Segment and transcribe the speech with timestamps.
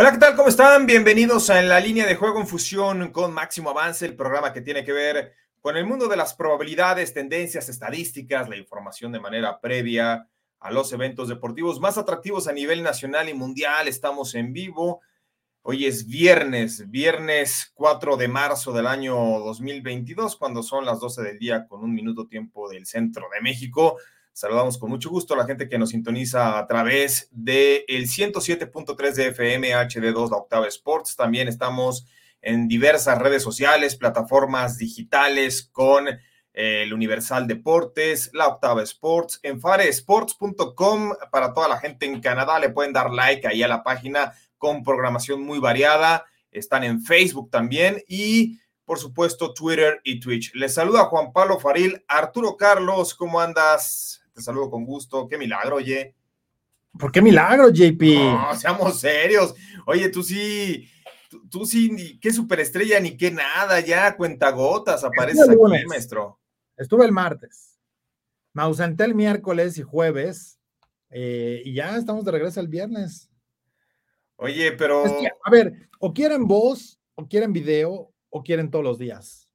[0.00, 0.36] Hola, ¿qué tal?
[0.36, 0.86] ¿Cómo están?
[0.86, 4.60] Bienvenidos a En la línea de juego en fusión con Máximo Avance, el programa que
[4.60, 9.60] tiene que ver con el mundo de las probabilidades, tendencias, estadísticas, la información de manera
[9.60, 10.28] previa
[10.60, 13.88] a los eventos deportivos más atractivos a nivel nacional y mundial.
[13.88, 15.00] Estamos en vivo.
[15.62, 21.40] Hoy es viernes, viernes 4 de marzo del año 2022, cuando son las 12 del
[21.40, 23.96] día con un minuto tiempo del centro de México.
[24.38, 29.12] Saludamos con mucho gusto a la gente que nos sintoniza a través del el 107.3
[29.14, 31.16] de FM HD2, la Octava Sports.
[31.16, 32.06] También estamos
[32.40, 36.18] en diversas redes sociales, plataformas digitales con eh,
[36.52, 42.60] el Universal Deportes, la Octava Sports, en faresports.com para toda la gente en Canadá.
[42.60, 46.26] Le pueden dar like ahí a la página con programación muy variada.
[46.52, 50.54] Están en Facebook también y por supuesto Twitter y Twitch.
[50.54, 52.04] Les saluda Juan Pablo Faril.
[52.06, 54.17] Arturo Carlos, ¿cómo andas?
[54.38, 55.26] Te saludo con gusto.
[55.26, 56.14] Qué milagro, oye.
[56.96, 58.00] ¿Por qué milagro, JP?
[58.02, 59.52] No, seamos serios.
[59.84, 60.88] Oye, tú sí,
[61.50, 66.38] tú, sí, ni qué superestrella ni qué nada, ya cuentagotas apareces aquí, maestro.
[66.76, 67.80] Estuve el martes.
[68.52, 70.60] Me ausenté el miércoles y jueves
[71.10, 73.32] eh, y ya estamos de regreso el viernes.
[74.36, 75.02] Oye, pero.
[75.44, 79.48] a ver, o quieren voz, o quieren video, o quieren todos los días.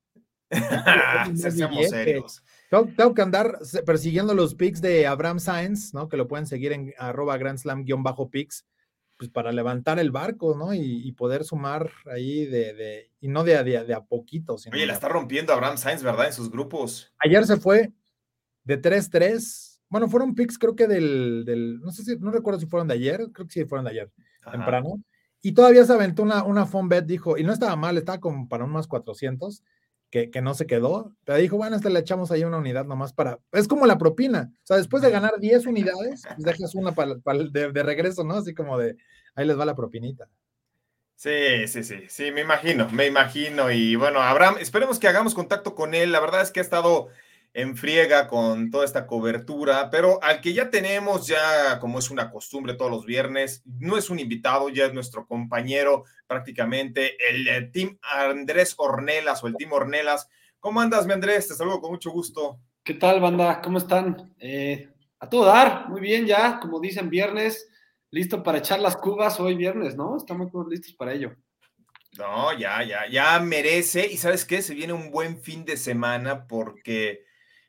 [1.36, 2.44] Seamos serios.
[2.82, 6.10] Tengo, que andar persiguiendo los pics de Abraham Sainz, ¿no?
[6.10, 8.66] Que lo pueden seguir en arroba Grand Slam-pics,
[9.16, 10.74] pues para levantar el barco, ¿no?
[10.74, 14.58] Y, poder sumar ahí de, y no de, de, a poquito.
[14.58, 16.28] Sino Oye, la está rompiendo Abraham Sainz, ¿verdad?
[16.28, 17.14] En sus grupos.
[17.20, 17.94] Ayer se fue
[18.64, 19.82] de 3-3.
[19.90, 22.96] Bueno, fueron picks, creo que del, del, no sé si, no recuerdo si fueron de
[22.96, 24.12] ayer, creo que sí fueron de ayer,
[24.52, 25.04] temprano.
[25.44, 28.50] Y todavía se aventó una, una phone bet, dijo, y no estaba mal, estaba como
[28.50, 29.62] para unos 400
[30.14, 33.40] que, no se quedó, pero dijo, bueno, este le echamos ahí una unidad nomás para,
[33.52, 37.16] es como la propina, o sea, después de ganar 10 unidades, pues dejas una para,
[37.16, 38.36] de, regreso, ¿no?
[38.36, 38.96] Así como de,
[39.34, 40.30] ahí les va la propinita.
[41.16, 43.72] Sí, sí, sí, sí, me imagino, me imagino.
[43.72, 46.12] Y bueno, Abraham, esperemos que hagamos contacto con él.
[46.12, 47.08] La verdad es que ha estado
[47.54, 52.32] en friega con toda esta cobertura, pero al que ya tenemos, ya como es una
[52.32, 57.70] costumbre todos los viernes, no es un invitado, ya es nuestro compañero prácticamente, el, eh,
[57.72, 60.28] Team Andrés Ornelas o el Team Ornelas.
[60.60, 61.48] ¿Cómo andas, mi Andrés?
[61.48, 62.60] Te saludo con mucho gusto.
[62.84, 63.62] ¿Qué tal, banda?
[63.62, 64.34] ¿Cómo están?
[64.40, 67.70] Eh, a todo dar, muy bien ya, como dicen, viernes,
[68.10, 70.18] listo para echar las cubas hoy viernes, ¿no?
[70.18, 71.36] Estamos todos listos para ello.
[72.18, 74.08] No, ya, ya, ya merece.
[74.08, 77.26] Y sabes qué, se viene un buen fin de semana porque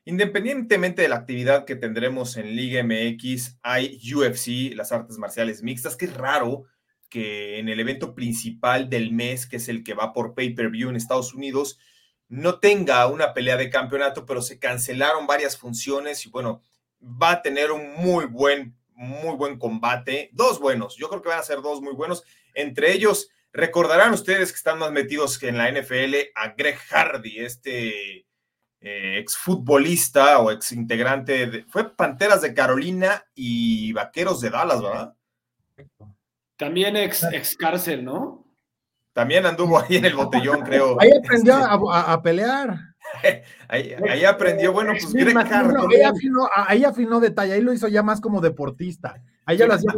[0.07, 5.95] Independientemente de la actividad que tendremos en Liga MX, hay UFC, las artes marciales mixtas,
[5.95, 6.65] que es raro
[7.09, 10.95] que en el evento principal del mes, que es el que va por pay-per-view en
[10.95, 11.79] Estados Unidos,
[12.27, 16.61] no tenga una pelea de campeonato, pero se cancelaron varias funciones y bueno,
[17.01, 20.29] va a tener un muy buen, muy buen combate.
[20.33, 22.23] Dos buenos, yo creo que van a ser dos muy buenos.
[22.53, 27.39] Entre ellos, recordarán ustedes que están más metidos que en la NFL a Greg Hardy,
[27.39, 28.24] este
[28.87, 35.15] eh, exfutbolista o ex integrante, de, fue Panteras de Carolina y Vaqueros de Dallas, ¿verdad?
[36.55, 38.45] También ex, ex cárcel, ¿no?
[39.11, 41.01] También anduvo ahí en el botellón, creo.
[41.01, 42.77] Ahí aprendió a, pelear.
[43.69, 48.21] ahí, aprendió, bueno, pues Greg ahí, afinó, ahí afinó detalle, ahí lo hizo ya más
[48.21, 49.19] como deportista.
[49.47, 49.93] Ahí ya lo hacía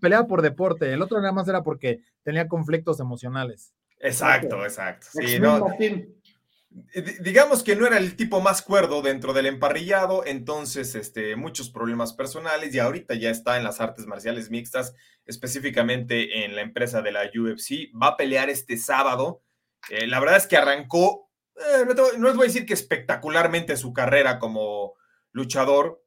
[0.00, 0.90] pelea por deporte.
[0.90, 3.74] El otro nada más era porque tenía conflictos emocionales.
[3.98, 5.06] Exacto, exacto.
[5.12, 5.66] Sí, no,
[7.20, 12.12] digamos que no era el tipo más cuerdo dentro del emparrillado, entonces este, muchos problemas
[12.12, 14.94] personales y ahorita ya está en las artes marciales mixtas,
[15.26, 17.90] específicamente en la empresa de la UFC.
[18.00, 19.42] Va a pelear este sábado.
[19.90, 21.84] Eh, la verdad es que arrancó, eh,
[22.18, 24.94] no les voy a decir que espectacularmente su carrera como
[25.32, 26.01] luchador,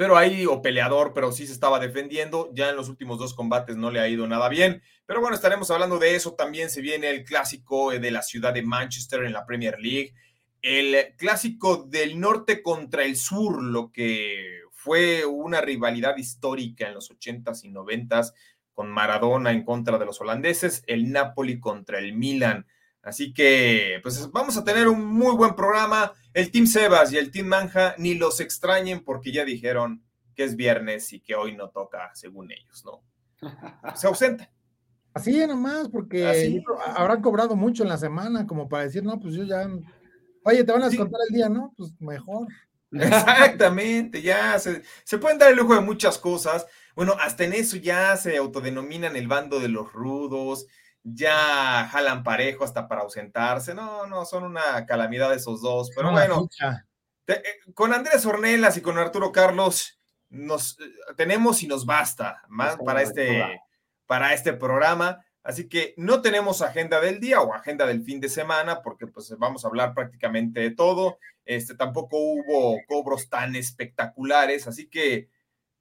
[0.00, 2.48] pero ahí, o peleador, pero sí se estaba defendiendo.
[2.54, 4.82] Ya en los últimos dos combates no le ha ido nada bien.
[5.04, 6.32] Pero bueno, estaremos hablando de eso.
[6.32, 10.14] También se viene el clásico de la ciudad de Manchester en la Premier League.
[10.62, 17.10] El clásico del norte contra el sur, lo que fue una rivalidad histórica en los
[17.10, 18.32] 80s y 90s
[18.72, 22.66] con Maradona en contra de los holandeses, el Napoli contra el Milan.
[23.02, 26.12] Así que, pues vamos a tener un muy buen programa.
[26.34, 30.02] El Team Sebas y el Team Manja ni los extrañen porque ya dijeron
[30.34, 33.02] que es viernes y que hoy no toca, según ellos, ¿no?
[33.94, 34.50] Se ausenta.
[35.12, 36.62] Así nomás, porque
[36.94, 39.68] habrán cobrado mucho en la semana, como para decir, no, pues yo ya.
[40.44, 41.74] Oye, te van a descontar el día, ¿no?
[41.76, 42.46] Pues mejor.
[42.92, 46.66] Exactamente, ya se, se, pueden dar el lujo de muchas cosas.
[46.94, 50.66] Bueno, hasta en eso ya se autodenominan el bando de los rudos,
[51.02, 53.74] ya jalan parejo hasta para ausentarse.
[53.74, 55.90] No, no, son una calamidad esos dos.
[55.94, 56.48] Pero bueno,
[57.26, 57.42] eh,
[57.74, 60.84] con Andrés Ornelas y con Arturo Carlos nos eh,
[61.16, 63.60] tenemos y nos basta más para este,
[64.06, 65.24] para este programa.
[65.42, 69.34] Así que no tenemos agenda del día o agenda del fin de semana, porque pues
[69.38, 71.18] vamos a hablar prácticamente de todo.
[71.44, 75.28] Este tampoco hubo cobros tan espectaculares, así que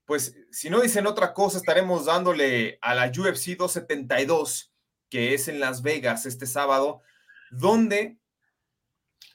[0.10, 4.69] pues si no dicen otra cosa, estaremos dándole a la UFC 272,
[5.10, 7.02] que es en Las Vegas este sábado,
[7.52, 8.18] donde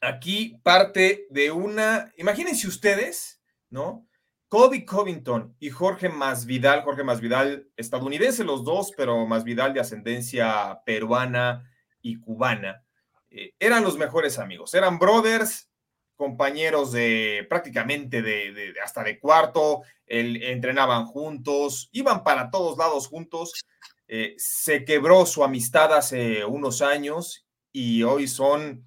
[0.00, 3.41] aquí parte de una, imagínense ustedes,
[3.71, 4.06] ¿no?
[4.49, 11.69] Cody Covington y Jorge Masvidal, Jorge Masvidal, estadounidense los dos, pero Masvidal de ascendencia peruana
[12.00, 12.85] y cubana,
[13.31, 15.69] eh, eran los mejores amigos, eran brothers,
[16.17, 23.53] compañeros de prácticamente de, hasta de cuarto, entrenaban juntos, iban para todos lados juntos.
[24.08, 28.86] Eh, se quebró su amistad hace unos años y hoy son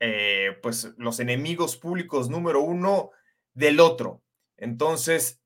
[0.00, 3.10] eh, pues los enemigos públicos número uno
[3.52, 4.22] del otro.
[4.56, 5.40] Entonces,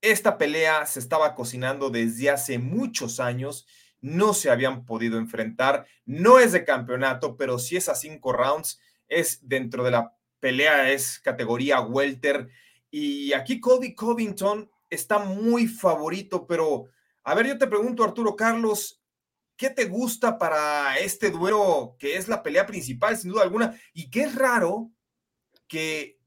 [0.00, 3.66] esta pelea se estaba cocinando desde hace muchos años,
[4.00, 8.80] no se habían podido enfrentar, no es de campeonato, pero si es a cinco rounds,
[9.08, 12.48] es dentro de la pelea, es categoría welter.
[12.90, 16.86] Y aquí Cody Covington está muy favorito, pero
[17.22, 19.02] a ver, yo te pregunto, Arturo Carlos,
[19.56, 23.78] ¿qué te gusta para este duelo que es la pelea principal, sin duda alguna?
[23.92, 24.90] Y qué es raro
[25.68, 26.18] que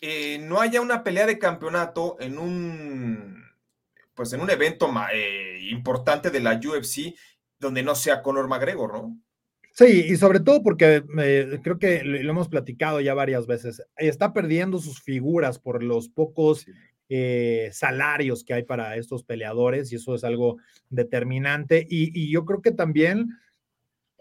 [0.00, 3.44] eh, no haya una pelea de campeonato en un,
[4.14, 7.14] pues en un evento eh, importante de la UFC
[7.58, 9.20] donde no sea Conor McGregor, ¿no?
[9.72, 14.32] Sí, y sobre todo porque eh, creo que lo hemos platicado ya varias veces, está
[14.32, 16.66] perdiendo sus figuras por los pocos
[17.72, 20.58] salarios que hay para estos peleadores y eso es algo
[20.88, 21.86] determinante.
[21.88, 23.28] Y, yo creo que también,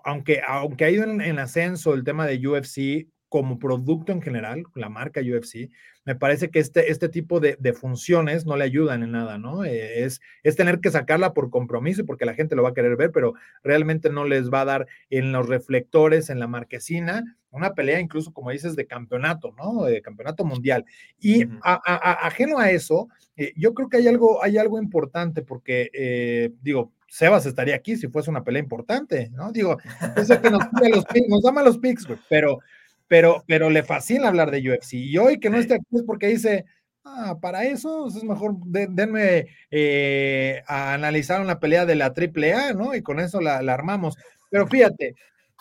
[0.04, 4.90] aunque, aunque ha ido en, ascenso el tema de UFC, como producto en general, la
[4.90, 5.70] marca UFC,
[6.06, 9.66] me parece que este, este tipo de, funciones no le ayudan en nada, ¿no?
[9.66, 12.96] Eh, es, es tener que sacarla por compromiso porque la gente lo va a querer
[12.96, 13.34] ver, pero
[13.64, 18.34] realmente no les va a dar en los reflectores, en la marquesina, una pelea incluso,
[18.34, 19.86] como dices, de campeonato, ¿no?
[19.86, 20.86] De campeonato mundial.
[21.20, 23.08] Y ajeno a eso,
[23.38, 27.96] eh, yo creo que hay algo, hay algo importante porque, eh, digo, Sebas estaría aquí
[27.96, 29.52] si fuese una pelea importante, ¿no?
[29.52, 29.78] Digo,
[30.18, 32.60] eso que nos, los, nos da malos picks, pero
[33.08, 34.94] pero, pero le fascina hablar de UFC.
[34.94, 36.66] Y hoy que no esté aquí es porque dice,
[37.04, 42.96] ah, para eso es mejor denme eh, a analizar una pelea de la AAA, ¿no?
[42.96, 44.18] Y con eso la, armamos.
[44.50, 45.16] Pero fíjate,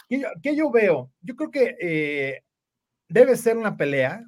[0.09, 1.11] ¿qué yo, veo?
[1.23, 2.43] Yo creo que eh,
[3.09, 4.25] debe ser una pelea.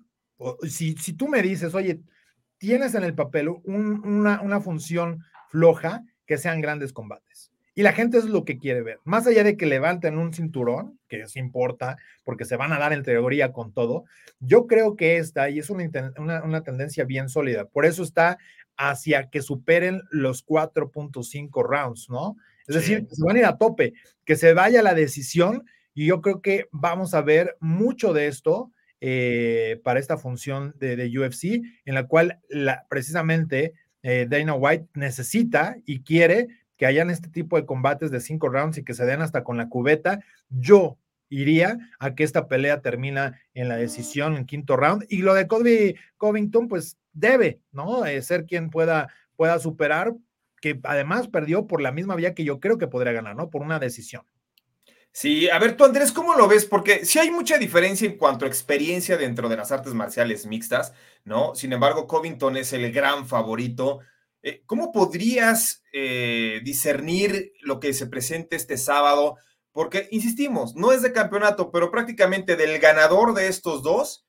[0.68, 2.00] Si, si tú me dices, oye,
[2.58, 7.52] tienes en el papel una, una función floja, que sean grandes combates.
[7.74, 8.98] Y la gente es lo que quiere ver.
[9.04, 12.92] Más allá de que levanten un cinturón, que eso importa, porque se van a dar
[12.92, 14.04] en teoría con todo,
[14.40, 18.38] yo creo que esta, y es una, una, tendencia bien sólida, por eso está
[18.76, 22.36] hacia que superen los 4.5 rounds, ¿no?
[22.66, 25.64] Es decir, se van a ir a tope, que se vaya la decisión,
[25.94, 30.96] y yo creo que vamos a ver mucho de esto eh, para esta función de,
[30.96, 37.10] de, UFC, en la cual la, precisamente eh, Dana White necesita y quiere que hayan
[37.10, 40.20] este tipo de combates de cinco rounds y que se den hasta con la cubeta,
[40.48, 45.04] yo iría a que esta pelea termina en la decisión en quinto round.
[45.08, 48.02] Y lo de Cody Covington, pues debe, ¿no?
[48.22, 50.14] ser quien pueda, pueda superar,
[50.60, 53.50] que además perdió por la misma vía que yo creo que podría ganar, ¿no?
[53.50, 54.22] Por una decisión.
[55.12, 56.66] Sí, a ver tú Andrés, ¿cómo lo ves?
[56.66, 60.92] Porque sí hay mucha diferencia en cuanto a experiencia dentro de las artes marciales mixtas,
[61.24, 61.54] ¿no?
[61.54, 64.00] Sin embargo, Covington es el gran favorito
[64.46, 69.38] eh, ¿Cómo podrías eh, discernir lo que se presente este sábado?
[69.76, 74.26] Porque, insistimos, no es de campeonato, pero prácticamente del ganador de estos dos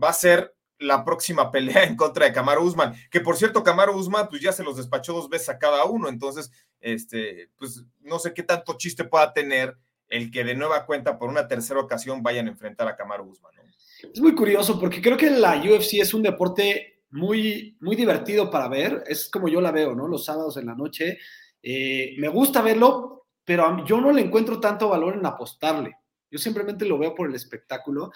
[0.00, 3.96] va a ser la próxima pelea en contra de Camaro Usman, que por cierto, Camaro
[3.96, 6.50] Usman pues ya se los despachó dos veces a cada uno, entonces,
[6.82, 9.74] este, pues no sé qué tanto chiste pueda tener
[10.10, 13.54] el que de nueva cuenta por una tercera ocasión vayan a enfrentar a Camaro Usman.
[14.02, 18.68] Es muy curioso porque creo que la UFC es un deporte muy, muy divertido para
[18.68, 19.02] ver.
[19.06, 20.06] Es como yo la veo, ¿no?
[20.06, 21.18] Los sábados en la noche.
[21.62, 25.96] Eh, me gusta verlo, pero yo no le encuentro tanto valor en apostarle.
[26.30, 28.12] Yo simplemente lo veo por el espectáculo,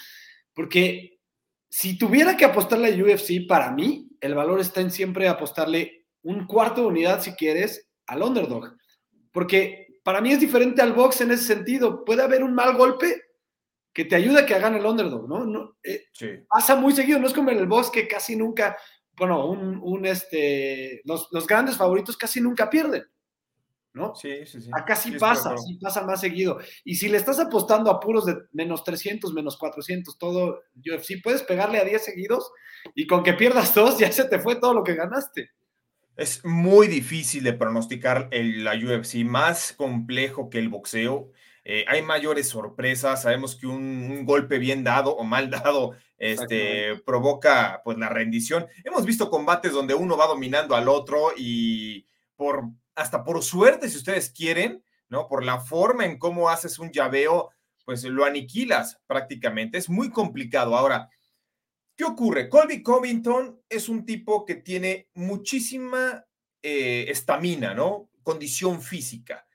[0.54, 1.19] porque
[1.69, 6.47] si tuviera que apostarle a UFC, para mí, el valor está en siempre apostarle un
[6.47, 8.76] cuarto de unidad, si quieres, al underdog.
[9.33, 12.04] Porque para mí es diferente al box en ese sentido.
[12.04, 13.23] Puede haber un mal golpe
[13.93, 15.45] que te ayude a que hagan el underdog, ¿no?
[15.45, 16.07] no eh,
[16.49, 18.76] Pasa muy seguido, no es como en el box que casi nunca,
[19.16, 23.04] bueno, un, este, los, los, grandes favoritos casi nunca pierden.
[23.95, 24.15] ¿No?
[24.17, 24.71] Sí, sí, sí.
[24.73, 26.59] Acá sí, pasa, sí pasa más seguido.
[26.85, 31.43] Y si le estás apostando a puros de menos 300, menos 400, todo UFC, puedes
[31.43, 32.51] pegarle a 10 seguidos
[32.95, 35.53] y con que pierdas dos ya se te fue todo lo que ganaste.
[36.17, 41.31] Es muy difícil de pronosticar el, la UFC, más complejo que el boxeo.
[41.65, 47.81] Eh, hay mayores sorpresas, sabemos que un, golpe bien dado o mal dado este, provoca
[47.85, 48.67] pues la rendición.
[48.85, 53.97] Hemos visto combates donde uno va dominando al otro y por hasta por suerte, si
[53.97, 55.29] ustedes quieren, ¿no?
[55.29, 57.51] Por la forma en cómo haces un llaveo,
[57.85, 59.79] pues lo aniquilas prácticamente.
[59.79, 60.77] Es muy complicado.
[60.77, 61.11] Ahora,
[61.97, 62.49] ¿qué ocurre?
[62.49, 66.25] Colby Covington es un tipo que tiene muchísima
[66.63, 68.09] eh, estamina, ¿no?
[68.23, 69.47] Condición física.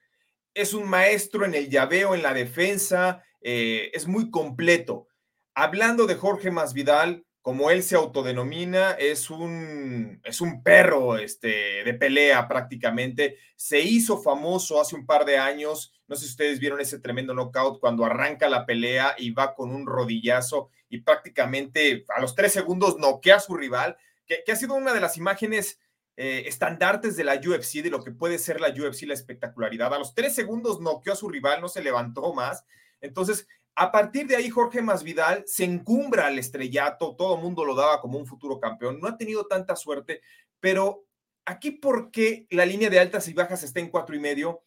[0.54, 5.08] Es un maestro en el llaveo, en la defensa, eh, es muy completo.
[5.56, 11.94] Hablando de Jorge Masvidal, como él se autodenomina, es un, es un perro este, de
[11.94, 13.38] pelea prácticamente.
[13.56, 15.94] Se hizo famoso hace un par de años.
[16.08, 19.72] No sé si ustedes vieron ese tremendo knockout cuando arranca la pelea y va con
[19.72, 24.76] un rodillazo y prácticamente a los tres segundos noquea a su rival, que, ha sido
[24.76, 25.80] una de las imágenes
[26.18, 29.94] eh, estandartes de la UFC, de lo que puede ser la UFC, la espectacularidad.
[29.94, 32.66] A los tres segundos noqueó a su rival, no se levantó más.
[33.02, 37.76] Entonces, a partir de ahí, Jorge Masvidal se encumbra al estrellato, todo el mundo lo
[37.76, 40.22] daba como un futuro campeón, no ha tenido tanta suerte,
[40.60, 41.06] pero
[41.46, 44.64] aquí, ¿por qué la línea de altas y bajas está en cuatro y medio?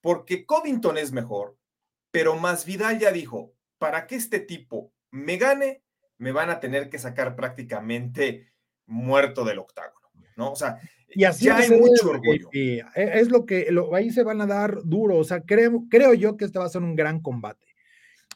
[0.00, 1.56] Porque Covington es mejor,
[2.10, 5.82] pero Masvidal ya dijo, para que este tipo me gane,
[6.18, 8.52] me van a tener que sacar prácticamente
[8.86, 10.52] muerto del octágono, ¿no?
[10.52, 12.48] O sea, y así ya hay mucho orgullo.
[12.52, 16.36] E, es lo que ahí se van a dar duro, o sea, creo, creo yo
[16.36, 17.73] que este va a ser un gran combate.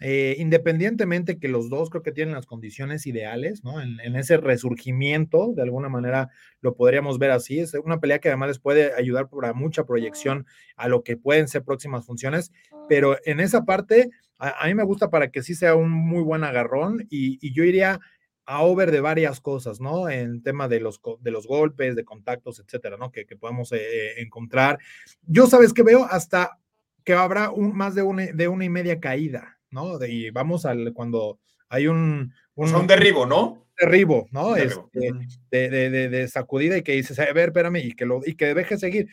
[0.00, 3.80] Eh, independientemente que los dos creo que tienen las condiciones ideales, ¿no?
[3.80, 7.58] En, ese resurgimiento, de alguna manera lo podríamos ver así.
[7.60, 11.48] Es una pelea que además les puede ayudar para mucha proyección a lo que pueden
[11.48, 12.52] ser próximas funciones,
[12.88, 16.44] pero en esa parte a, mí me gusta para que sí sea un muy buen
[16.44, 17.98] agarrón y, yo iría
[18.46, 20.08] a over de varias cosas, ¿no?
[20.08, 23.10] En tema de los, de los golpes, de contactos, etcétera, ¿no?
[23.10, 24.78] Que, podamos eh, encontrar.
[25.26, 26.04] Yo, ¿sabes que veo?
[26.04, 26.58] Hasta
[27.04, 30.04] que habrá un, más de una, de una y media caída, ¿no?
[30.04, 32.32] y vamos al cuando hay un...
[32.54, 33.66] Un, derribo, ¿no?
[33.78, 34.56] Derribo, ¿no?
[34.56, 35.12] Este,
[35.50, 38.78] de, de, sacudida y que dices, a ver, espérame, y que, lo, y que deje
[38.78, 39.08] seguir.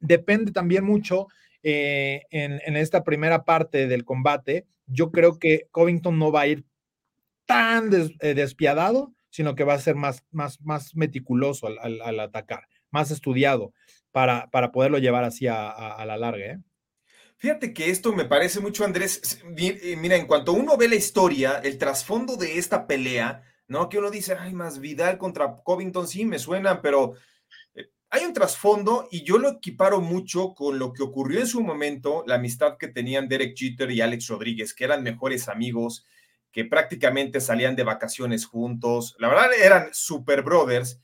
[0.00, 1.28] Depende también mucho
[1.62, 4.66] eh, en, en, esta primera parte del combate.
[4.86, 6.64] Yo creo que Covington no va a ir
[7.46, 12.66] tan eh, despiadado, sino que va a ser más, más, más meticuloso al, al, atacar,
[12.90, 13.72] más estudiado
[14.10, 16.44] para, para poderlo llevar así a, a la larga.
[16.44, 16.58] ¿eh?
[17.38, 19.40] Fíjate que esto me parece mucho, Andrés.
[19.56, 23.88] Eh, mira, en cuanto uno ve la historia, el trasfondo de esta pelea, ¿no?
[23.88, 27.14] Que uno dice, ay, más Vidal contra Covington, sí, me suena, pero
[27.76, 31.60] eh, hay un trasfondo y yo lo equiparo mucho con lo que ocurrió en su
[31.60, 36.04] momento, la amistad que tenían Derek Jeter y Alex Rodríguez, que eran mejores amigos,
[36.50, 39.14] que prácticamente salían de vacaciones juntos.
[39.20, 40.98] La verdad, eran super brothers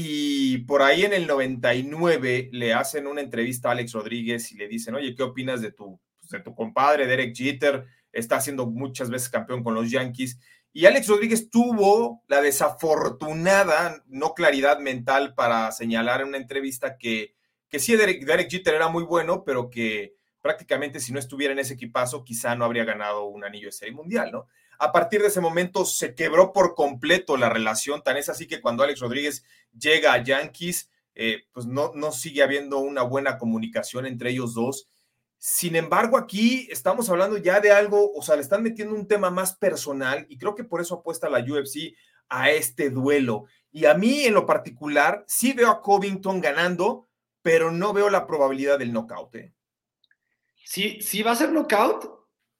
[0.00, 4.68] y por ahí en el 99 le hacen una entrevista a Alex Rodríguez y le
[4.68, 7.84] dicen, oye, ¿qué opinas de tu, pues, de tu compadre Derek Jeter?
[8.12, 10.38] Está siendo muchas veces campeón con los Yankees.
[10.72, 17.34] Y Alex Rodríguez tuvo la desafortunada no claridad mental para señalar en una entrevista que,
[17.68, 21.58] que sí, Derek, Derek Jeter era muy bueno, pero que prácticamente si no estuviera en
[21.58, 24.46] ese equipazo, quizá no habría ganado un anillo de serie mundial, ¿no?
[24.78, 28.60] A partir de ese momento se quebró por completo la relación, tan es así que
[28.60, 29.44] cuando Alex Rodríguez
[29.76, 34.88] llega a Yankees, eh, pues no, no sigue habiendo una buena comunicación entre ellos dos.
[35.36, 39.30] Sin embargo, aquí estamos hablando ya de algo, o sea, le están metiendo un tema
[39.30, 41.94] más personal y creo que por eso apuesta la UFC
[42.28, 43.46] a este duelo.
[43.72, 47.08] Y a mí en lo particular, sí veo a Covington ganando,
[47.42, 49.34] pero no veo la probabilidad del knockout.
[49.34, 49.54] ¿eh?
[50.64, 52.08] Si, si va a ser knockout,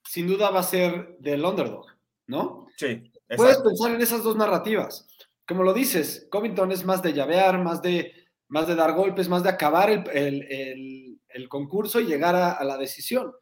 [0.04, 1.97] sin duda va a ser del underdog.
[2.28, 2.68] ¿No?
[2.76, 3.10] Sí.
[3.36, 5.06] Puedes pensar en esas dos narrativas.
[5.46, 8.12] Como lo dices, Covington es más de llavear, más de,
[8.48, 11.18] más de dar golpes, más de acabar el,
[11.48, 13.32] concurso y llegar a, la decisión.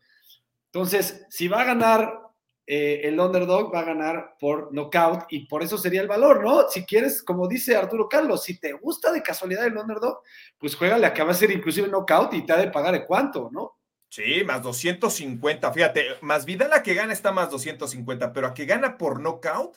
[0.72, 2.20] Entonces, si va a ganar
[2.66, 6.68] eh, el underdog, va a ganar por knockout y por eso sería el valor, ¿no?
[6.68, 10.20] Si quieres, como dice Arturo Carlos, si te gusta de casualidad el underdog,
[10.58, 13.06] pues juégale a que va a ser inclusive knockout y te ha de pagar de
[13.06, 13.78] cuánto, ¿no?
[14.16, 15.74] Sí, más 250.
[15.74, 19.76] Fíjate, más vida la que gana está más 250, pero a que gana por knockout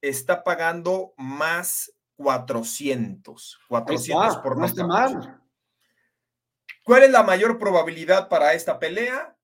[0.00, 3.60] está pagando más 400.
[3.68, 5.28] 400 por no knockout.
[6.84, 9.35] ¿Cuál es la mayor probabilidad para esta pelea?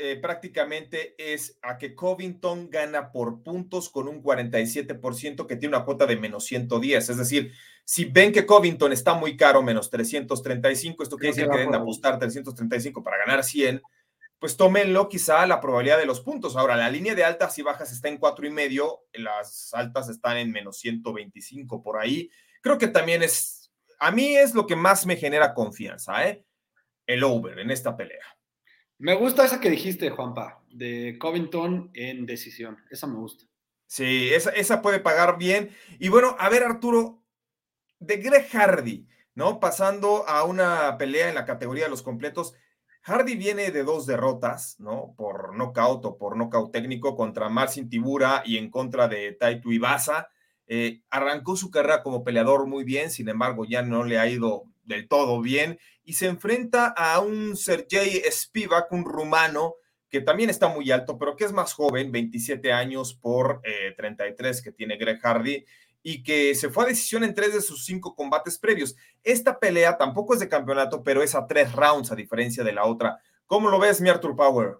[0.00, 5.84] Eh, prácticamente es a que Covington gana por puntos con un 47% que tiene una
[5.84, 7.08] cuota de menos 110.
[7.08, 7.52] Es decir,
[7.84, 12.16] si ven que Covington está muy caro, menos 335, esto quiere decir que deben apostar
[12.16, 13.82] 335 para ganar 100,
[14.38, 16.54] pues tómenlo quizá la probabilidad de los puntos.
[16.54, 20.36] Ahora, la línea de altas y bajas está en cuatro y medio, las altas están
[20.36, 22.30] en menos 125 por ahí.
[22.60, 26.44] Creo que también es, a mí es lo que más me genera confianza, ¿eh?
[27.04, 28.37] El over en esta pelea.
[28.98, 32.78] Me gusta esa que dijiste, Juanpa, de Covington en decisión.
[32.90, 33.44] Esa me gusta.
[33.86, 35.70] Sí, esa, puede pagar bien.
[36.00, 37.22] Y bueno, a ver, Arturo,
[38.00, 39.60] de Greg Hardy, ¿no?
[39.60, 42.54] Pasando a una pelea en la categoría de los completos.
[43.02, 45.14] Hardy viene de dos derrotas, ¿no?
[45.16, 50.28] Por nocaut o por nocaut técnico contra Marcin Tibura y en contra de Taito Ibasa.
[50.66, 54.64] Eh, arrancó su carrera como peleador muy bien, sin embargo, ya no le ha ido
[54.88, 59.74] del todo bien y se enfrenta a un Sergei Spivak, un rumano
[60.08, 63.60] que también está muy alto, pero que es más joven, 27 años por
[63.96, 65.64] 33 eh, que tiene Greg Hardy
[66.02, 68.96] y que se fue a decisión en tres de sus cinco combates previos.
[69.22, 72.86] Esta pelea tampoco es de campeonato, pero es a tres rounds a diferencia de la
[72.86, 73.20] otra.
[73.46, 74.76] ¿Cómo lo ves, mi Arthur Power?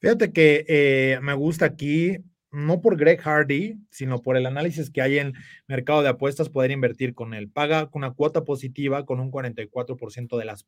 [0.00, 2.18] Fíjate que eh, me gusta aquí
[2.52, 5.34] no por Greg Hardy, sino por el análisis que hay en
[5.66, 7.48] mercado de apuestas, poder invertir con él.
[7.48, 10.66] Paga una cuota positiva con un 44% de las,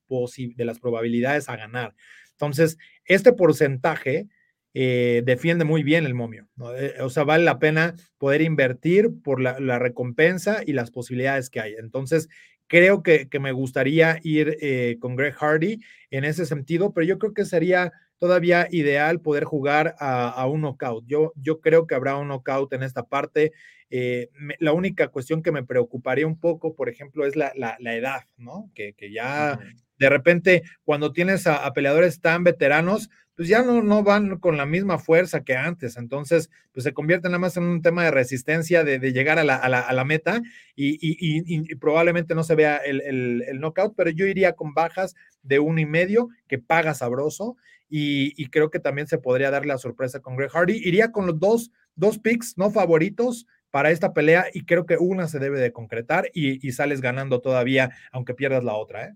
[0.56, 1.94] de las probabilidades a ganar.
[2.32, 4.28] Entonces, este porcentaje
[4.74, 6.48] eh, defiende muy bien el momio.
[6.76, 11.60] Eh, o sea, vale la pena poder invertir por la, recompensa y las posibilidades que
[11.60, 11.74] hay.
[11.74, 12.28] Entonces,
[12.68, 17.34] creo que, me gustaría ir eh, con Greg Hardy en ese sentido, pero yo creo
[17.34, 21.04] que sería todavía ideal poder jugar a, un knockout.
[21.08, 23.50] Yo, yo creo que habrá un knockout en esta parte.
[23.90, 27.50] Eh, la única cuestión que me preocuparía un poco, por ejemplo, es la,
[27.80, 28.70] edad, ¿no?
[28.76, 29.58] Que, ya
[29.98, 34.66] de repente cuando tienes a, peleadores tan veteranos, pues ya no, no van con la
[34.66, 35.96] misma fuerza que antes.
[35.96, 40.04] Entonces, pues se convierte nada más en un tema de resistencia, de, llegar a la,
[40.04, 40.42] meta
[40.76, 45.80] y, probablemente no se vea el, el, knockout, pero yo iría con bajas de uno
[45.80, 47.56] y medio que paga sabroso
[47.94, 50.80] y, creo que también se podría dar la sorpresa con Greg Hardy.
[50.82, 55.28] Iría con los dos, dos picks no favoritos para esta pelea y creo que una
[55.28, 59.04] se debe de concretar y, sales ganando todavía, aunque pierdas la otra.
[59.04, 59.14] ¿eh?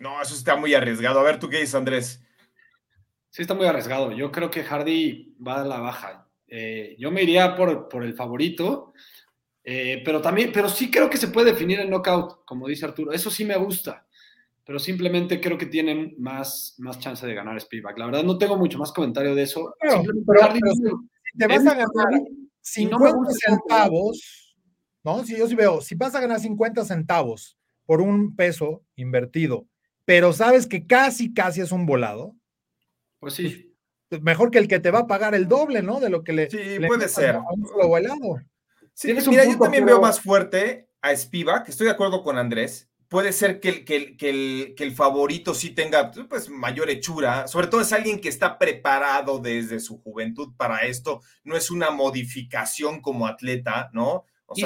[0.00, 1.20] no, eso está muy arriesgado.
[1.20, 2.20] A ver, ¿tú qué dices, Andrés?
[3.30, 4.10] Sí, está muy arriesgado.
[4.10, 6.28] Yo creo que Hardy va a la baja.
[6.48, 8.92] Eh, yo me iría por, por el favorito,
[9.62, 13.12] eh, pero también, pero sí creo que se puede definir el knockout, como dice Arturo.
[13.12, 14.05] Eso sí me gusta
[14.66, 17.96] pero simplemente creo que tienen más, más chance de ganar Spivak.
[17.98, 19.72] La verdad no tengo mucho más comentario de eso.
[19.80, 22.22] Pero, si te vas a ganar
[22.60, 24.56] 50 centavos,
[25.04, 25.24] ¿no?
[25.24, 29.68] Si yo sí veo, si vas a ganar 50 centavos por un peso invertido,
[30.04, 32.34] pero sabes que casi, casi es un volado.
[33.20, 33.72] Pues sí.
[34.08, 36.00] Pues mejor que el que te va a pagar el doble, ¿no?
[36.00, 36.50] De lo que le.
[36.50, 37.36] Sí, puede ser.
[37.36, 38.40] un volado.
[38.94, 43.32] Sí, mira, yo también veo más fuerte a Spivak, estoy de acuerdo con Andrés, puede
[43.32, 47.80] ser que el, que, el, que, el, favorito sí tenga pues, mayor hechura, sobre todo
[47.80, 53.26] es alguien que está preparado desde su juventud para esto, no es una modificación como
[53.26, 54.24] atleta, ¿no?
[54.54, 54.62] y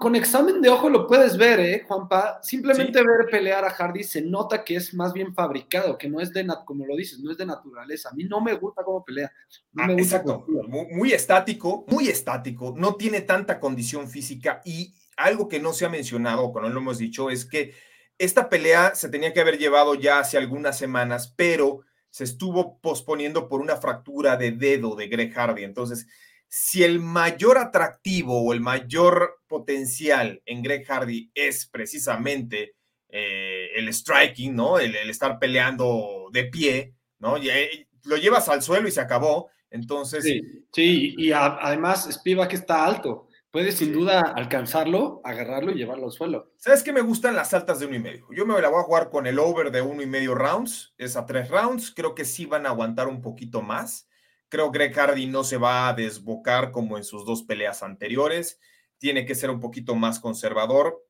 [0.00, 2.40] con, examen de ojo lo puedes ver, ¿eh, Juanpa?
[2.42, 6.32] Simplemente ver pelear a Hardy se nota que es más bien fabricado, que no es
[6.32, 8.08] de, como lo dices, no es de naturaleza.
[8.10, 9.30] A mí no me gusta cómo pelea.
[9.72, 10.44] No ah, me gusta exacto.
[10.48, 15.86] Muy, muy estático, muy estático, no tiene tanta condición física y algo que no se
[15.86, 17.74] ha mencionado, o no lo hemos dicho, es que
[18.18, 23.48] esta pelea se tenía que haber llevado ya hace algunas semanas, pero se estuvo posponiendo
[23.48, 25.64] por una fractura de dedo de Greg Hardy.
[25.64, 26.06] Entonces,
[26.48, 32.74] si el mayor atractivo o el mayor potencial en Greg Hardy es precisamente
[33.08, 34.78] eh, el striking, ¿no?
[34.78, 37.36] El, estar peleando de pie, ¿no?
[37.36, 39.50] Eh, lo llevas al suelo y se acabó.
[39.68, 40.24] Entonces.
[40.72, 43.25] Sí, y además Spivak está alto
[43.56, 46.52] puede sin duda alcanzarlo, agarrarlo y llevarlo al suelo.
[46.58, 48.26] ¿Sabes qué me gustan las altas de uno y medio?
[48.30, 51.16] Yo me la voy a jugar con el over de uno y medio rounds, es
[51.16, 54.10] a tres rounds, creo que sí van a aguantar un poquito más.
[54.50, 58.60] Creo que Greg Hardy no se va a desbocar como en sus dos peleas anteriores,
[58.98, 61.02] tiene que ser un poquito más conservador.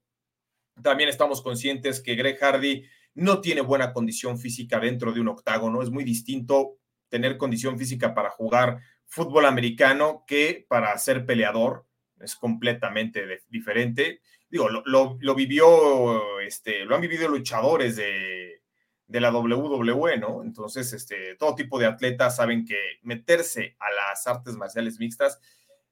[0.81, 5.83] También estamos conscientes que Greg Hardy no tiene buena condición física dentro de un octágono,
[5.83, 6.79] es muy distinto
[7.09, 11.87] tener condición física para jugar fútbol americano que para ser peleador
[12.21, 14.21] es completamente diferente.
[14.49, 18.63] Digo, lo, vivió, este, lo han vivido luchadores de,
[19.09, 20.43] la WWE, ¿no?
[20.43, 25.41] Entonces, este, todo tipo de atletas saben que meterse a las artes marciales mixtas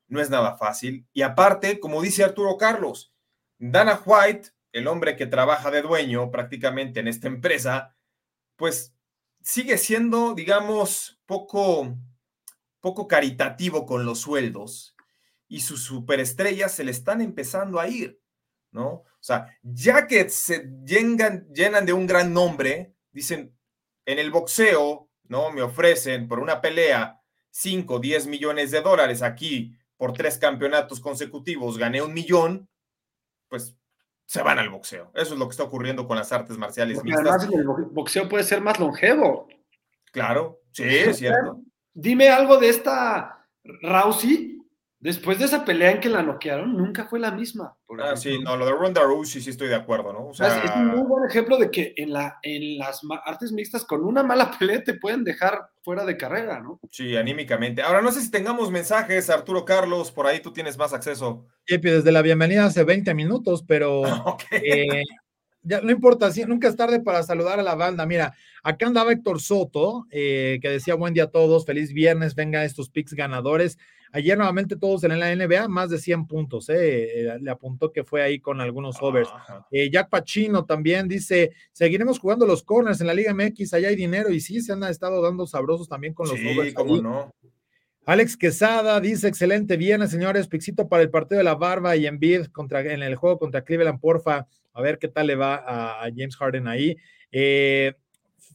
[0.08, 1.06] no es nada fácil.
[1.12, 3.12] Y aparte, como dice Arturo Carlos,
[3.58, 7.96] Dana White, el hombre que trabaja de dueño prácticamente en esta empresa,
[8.56, 8.94] pues
[9.42, 11.96] sigue siendo, digamos, poco,
[12.80, 14.93] poco caritativo con los sueldos
[15.48, 18.20] y sus superestrellas se le están empezando a ir,
[18.70, 18.88] ¿no?
[18.88, 23.56] O sea, ya que se llenan, llenan de un gran nombre, dicen,
[24.06, 25.50] en el boxeo, ¿no?
[25.50, 31.78] Me ofrecen por una pelea 5, 10 millones de dólares aquí por tres campeonatos consecutivos,
[31.78, 32.68] gané un millón,
[33.48, 33.76] pues
[34.26, 35.10] se van al boxeo.
[35.14, 38.44] Eso es lo que está ocurriendo con las artes marciales Porque Además, el boxeo puede
[38.44, 39.48] ser más longevo.
[40.12, 41.60] Claro, sí, es cierto.
[41.92, 43.46] Dime algo de esta
[43.82, 44.58] Rousey.
[45.04, 47.76] Después de esa pelea en que la noquearon, nunca fue la misma.
[48.02, 50.28] ah, sí, no, lo de Ronda Rousey sí estoy de acuerdo, ¿no?
[50.28, 53.84] O sea, es un muy buen ejemplo de que en, la, en las artes mixtas
[53.84, 56.80] con una mala pelea te pueden dejar fuera de carrera, ¿no?
[56.90, 57.82] Sí, anímicamente.
[57.82, 61.44] Ahora, no sé si tengamos mensajes, Arturo Carlos, por ahí tú tienes más acceso.
[61.66, 64.04] Jepi, desde la bienvenida hace 20 minutos, pero
[64.52, 65.02] eh,
[65.64, 68.06] ya no importa, nunca es tarde para saludar a la banda.
[68.06, 68.34] Mira,
[68.64, 72.90] acá andaba Héctor Soto, eh, que decía buen día a todos, feliz viernes, venga estos
[72.90, 73.78] picks ganadores.
[74.14, 78.04] Ayer nuevamente todos en la NBA, más de 100 puntos, eh, eh, le apuntó que
[78.04, 79.28] fue ahí con algunos overs.
[79.72, 83.96] Eh, Jack Pachino también dice, seguiremos jugando los corners en la Liga MX, allá hay
[83.96, 86.74] dinero y sí, se han estado dando sabrosos también con los sí, overs.
[86.74, 87.34] Cómo no.
[88.06, 92.20] Alex Quesada dice, excelente viernes, señores, pixito para el partido de la barba y en
[92.52, 96.08] contra, en el juego contra Cleveland, porfa, a ver qué tal le va a, a
[96.14, 96.96] James Harden ahí.
[97.32, 97.94] Eh,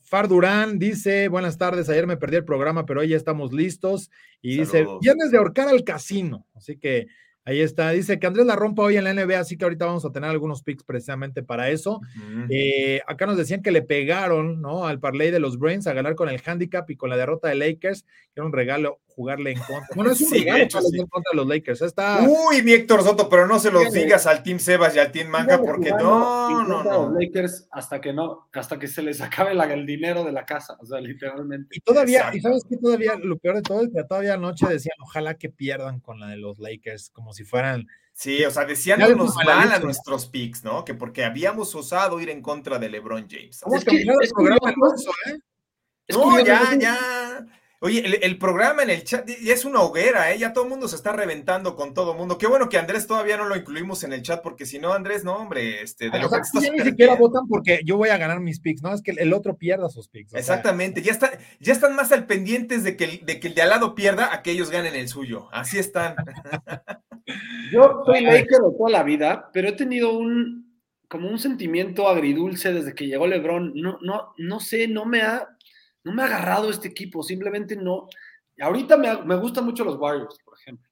[0.09, 4.09] Far Durán dice, buenas tardes, ayer me perdí el programa, pero hoy ya estamos listos.
[4.41, 6.47] Y dice, viernes de ahorcar al casino.
[6.55, 7.05] Así que
[7.49, 10.05] Ahí está, dice que Andrés la rompa hoy en la NBA, así que ahorita vamos
[10.05, 11.99] a tener algunos picks precisamente para eso.
[12.47, 14.85] Eh, acá nos decían que le pegaron, ¿no?
[14.85, 17.55] Al parlay de los Brains a ganar con el handicap y con la derrota de
[17.55, 19.89] Lakers, que era un regalo jugarle en contra.
[19.95, 21.81] Bueno, es un regalo hecho, en contra de los Lakers.
[21.81, 22.21] Está...
[22.21, 25.27] Uy, mi Héctor Soto, pero no se los digas al Team Sebas y al Team
[25.27, 27.09] Manga porque no, no, no.
[27.09, 30.77] Los Lakers hasta que no, hasta que se les acabe el dinero de la casa,
[30.79, 31.75] o sea, literalmente.
[31.75, 34.95] Y todavía, y sabes que todavía, lo peor de todo es que todavía anoche decían,
[35.01, 37.87] ojalá que pierdan con la de los Lakers, como si fueran.
[38.13, 40.85] Sí, o sea, decían que nos mal a nuestros picks, ¿no?
[40.85, 43.61] Que porque habíamos osado ir en contra de LeBron James.
[43.73, 44.71] Es que, es programa
[45.27, 45.37] ¿eh?
[46.09, 46.97] No, ya, ya.
[47.81, 50.37] Oye, el, programa en el chat ya es una hoguera, ¿eh?
[50.37, 52.37] Ya todo el mundo se está reventando con todo el mundo.
[52.37, 55.23] Qué bueno que Andrés todavía no lo incluimos en el chat, porque si no, Andrés,
[55.23, 56.39] no, hombre, este, de lo que
[56.71, 58.93] ni siquiera votan porque yo voy a ganar mis picks, ¿no?
[58.93, 60.33] Es que el otro pierda sus picks.
[60.33, 63.61] Exactamente, ya, está, ya están más al pendientes de que, el, de que el de
[63.61, 65.47] al lado pierda a que ellos ganen el suyo.
[65.53, 66.15] Así están.
[67.71, 70.67] yo soy Laker de toda la vida, pero he tenido un
[71.07, 73.71] como un sentimiento agridulce desde que llegó LeBron.
[73.73, 75.47] No, no, no sé, no me ha
[76.03, 78.07] no me ha agarrado este equipo, simplemente no.
[78.59, 80.89] Ahorita me, me gustan mucho los Warriors, por ejemplo.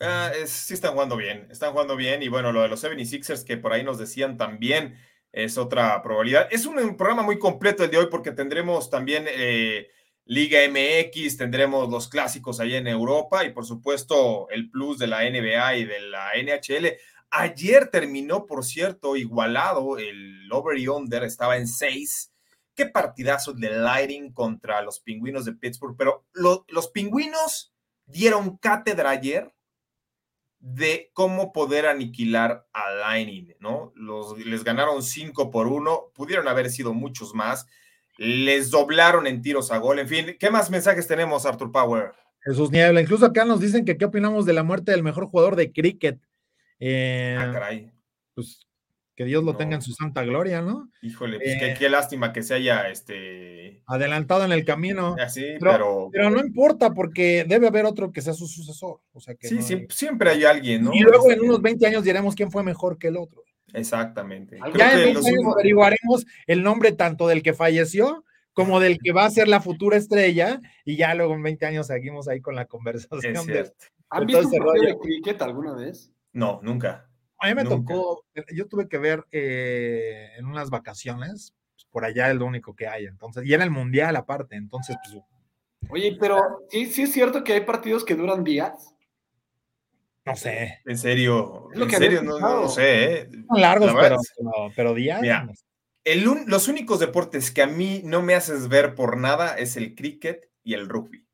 [0.00, 3.56] Ah, sí están jugando bien, están jugando bien y bueno, lo de los 76ers que
[3.56, 4.98] por ahí nos decían también
[5.30, 6.48] es otra probabilidad.
[6.50, 9.90] Es un, programa muy completo el de hoy porque tendremos también eh,
[10.24, 15.22] Liga MX, tendremos los clásicos allá en Europa y por supuesto el plus de la
[15.22, 16.96] NBA y de la NHL.
[17.30, 22.31] Ayer terminó, por cierto, igualado, el over y under estaba en 6
[22.82, 27.72] qué partidazo de Lighting contra los pingüinos de Pittsburgh, pero los pingüinos
[28.06, 29.54] dieron cátedra ayer
[30.58, 33.92] de cómo poder aniquilar a Lightning, ¿no?
[33.94, 37.66] Los, les ganaron 5 por 1, pudieron haber sido muchos más,
[38.16, 42.12] les doblaron en tiros a gol, en fin, ¿qué más mensajes tenemos, Arthur Power?
[42.40, 45.54] Jesús Niebla, incluso acá nos dicen que qué opinamos de la muerte del mejor jugador
[45.54, 46.20] de cricket.
[46.80, 47.92] Eh, ah, caray.
[48.34, 48.66] Pues
[49.22, 50.90] que Dios lo tenga en su santa gloria, ¿no?
[51.00, 53.82] Híjole, pues qué, eh, lástima que se haya este...
[53.86, 55.14] adelantado en el camino.
[55.20, 59.00] Así, ah, pero, pero, no importa porque debe haber otro que sea su sucesor.
[59.12, 60.92] O sea que sí, siempre hay alguien, ¿no?
[60.92, 63.44] Y luego en este unos 20 años diremos quién fue mejor que el otro.
[63.72, 64.58] Exactamente.
[64.76, 69.24] Ya en 20 años averiguaremos el nombre tanto del que falleció como del que va
[69.24, 72.66] a ser la futura estrella y ya luego en 20 años seguimos ahí con la
[72.66, 73.36] conversación.
[74.10, 76.10] ¿Han visto un partido de cricket alguna vez?
[76.32, 77.08] No, nunca.
[77.42, 78.24] A mí me tocó,
[78.54, 82.86] yo tuve que ver eh, en unas vacaciones, pues, por allá es lo único que
[82.86, 85.24] hay, entonces, y era el mundial aparte, entonces, pues.
[85.90, 88.94] Oye, pero ¿sí, sí es cierto que hay partidos que duran días.
[90.24, 90.78] No sé.
[90.84, 93.14] En serio, en serio, no, no, sé.
[93.14, 93.30] ¿eh?
[93.48, 94.18] Son largos, pero,
[94.76, 95.20] pero, días.
[96.46, 100.48] los únicos deportes que a mí no me haces ver por nada es el cricket
[100.62, 101.26] y el rugby.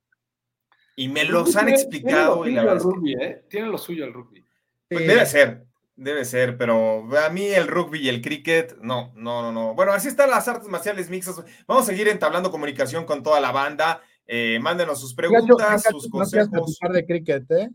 [0.96, 2.44] Y me los han explicado.
[2.44, 3.44] Tiene, lo, rugby, ¿eh?
[3.50, 4.42] tiene lo suyo el rugby.
[4.88, 5.67] Pues debe ser,
[6.00, 9.74] Debe ser, pero a mí el rugby y el cricket, no, no, no, no.
[9.74, 11.42] Bueno, así están las artes marciales mixtas.
[11.66, 14.00] Vamos a seguir entablando comunicación con toda la banda.
[14.24, 16.78] Eh, mándenos sus preguntas, sus consejos.
[16.92, 17.70] de cricket, ¿eh?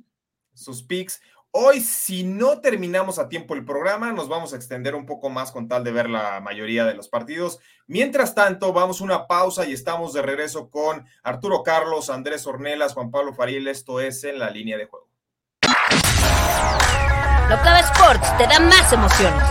[0.54, 1.20] Sus pics.
[1.52, 5.52] Hoy, si no terminamos a tiempo el programa, nos vamos a extender un poco más
[5.52, 7.60] con tal de ver la mayoría de los partidos.
[7.88, 12.94] Mientras tanto, vamos a una pausa y estamos de regreso con Arturo Carlos, Andrés Ornelas,
[12.94, 13.68] Juan Pablo Fariel.
[13.68, 15.13] Esto es en la línea de juego.
[17.50, 19.44] Locava Sports te da más emociones.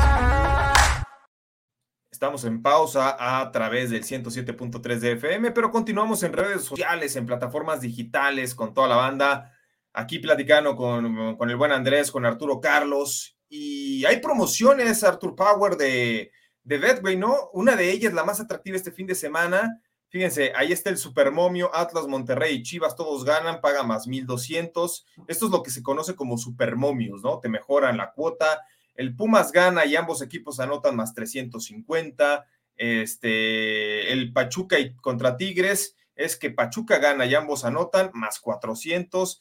[2.11, 7.27] Estamos en pausa a través del 107.3 de FM, pero continuamos en redes sociales, en
[7.27, 9.53] plataformas digitales, con toda la banda
[9.93, 16.33] aquí platicando con, el buen Andrés, con Arturo Carlos, y hay promociones, Artur Power, de,
[16.63, 17.51] de ¿no?
[17.53, 19.83] Una de ellas, la más atractiva este fin de semana.
[20.13, 25.07] Fíjense, ahí está el Supermomio, Atlas, Monterrey y Chivas, todos ganan, paga más 1200.
[25.27, 27.41] Esto es lo que se conoce como Supermomios, ¿no?
[27.41, 28.61] Te mejoran la cuota.
[28.95, 32.47] El Pumas gana y ambos equipos anotan más 350.
[32.77, 39.41] Este, el Pachuca y contra Tigres es que Pachuca gana y ambos anotan más 400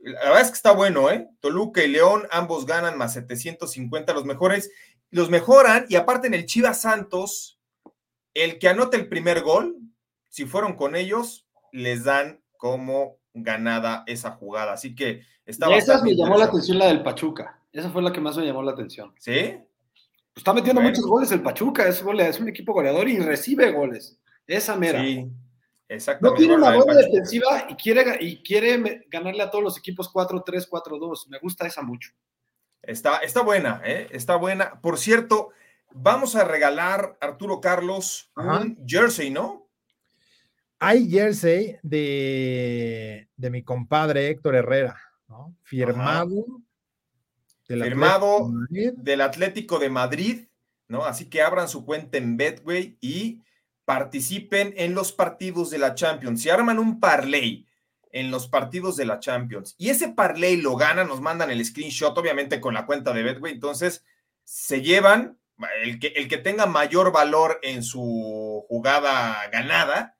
[0.00, 1.28] la verdad es que está bueno, ¿eh?
[1.40, 4.70] Toluca y León, ambos ganan más 750, los mejores.
[5.10, 7.58] Los mejoran y aparte en el Chivas Santos,
[8.34, 9.76] el que anota el primer gol,
[10.38, 14.72] si fueron con ellos, les dan como ganada esa jugada.
[14.72, 17.60] Así que está Esa me llamó la atención la del Pachuca.
[17.72, 19.12] Esa fue la que más me llamó la atención.
[19.18, 19.56] ¿Sí?
[20.32, 24.20] Pues está metiendo muchos goles el Pachuca, es, es un equipo goleador y recibe goles.
[24.46, 25.00] Esa mera.
[25.00, 25.28] Sí.
[26.20, 30.68] No tiene una buena defensiva y quiere, y quiere ganarle a todos los equipos 4-3,
[30.68, 31.30] 4-2.
[31.30, 32.12] Me gusta esa mucho.
[32.80, 34.06] Está, está buena, ¿eh?
[34.12, 34.80] está buena.
[34.80, 35.48] Por cierto,
[35.90, 39.67] vamos a regalar, Arturo Carlos, un jersey, ¿no?
[40.80, 45.56] Hay jersey de, de mi compadre Héctor Herrera, ¿no?
[45.62, 46.44] Firmado.
[47.68, 50.48] Del Firmado del Atlético de Madrid,
[50.86, 51.04] ¿no?
[51.04, 53.42] Así que abran su cuenta en Betway y
[53.84, 56.42] participen en los partidos de la Champions.
[56.42, 57.66] Si arman un parlay
[58.12, 62.16] en los partidos de la Champions y ese parlay lo ganan, nos mandan el screenshot,
[62.16, 64.04] obviamente con la cuenta de Betway, entonces
[64.44, 65.38] se llevan
[65.82, 70.17] el que, el que tenga mayor valor en su jugada ganada,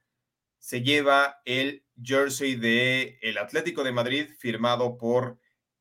[0.68, 5.38] se lleva el jersey de el Atlético de Madrid firmado por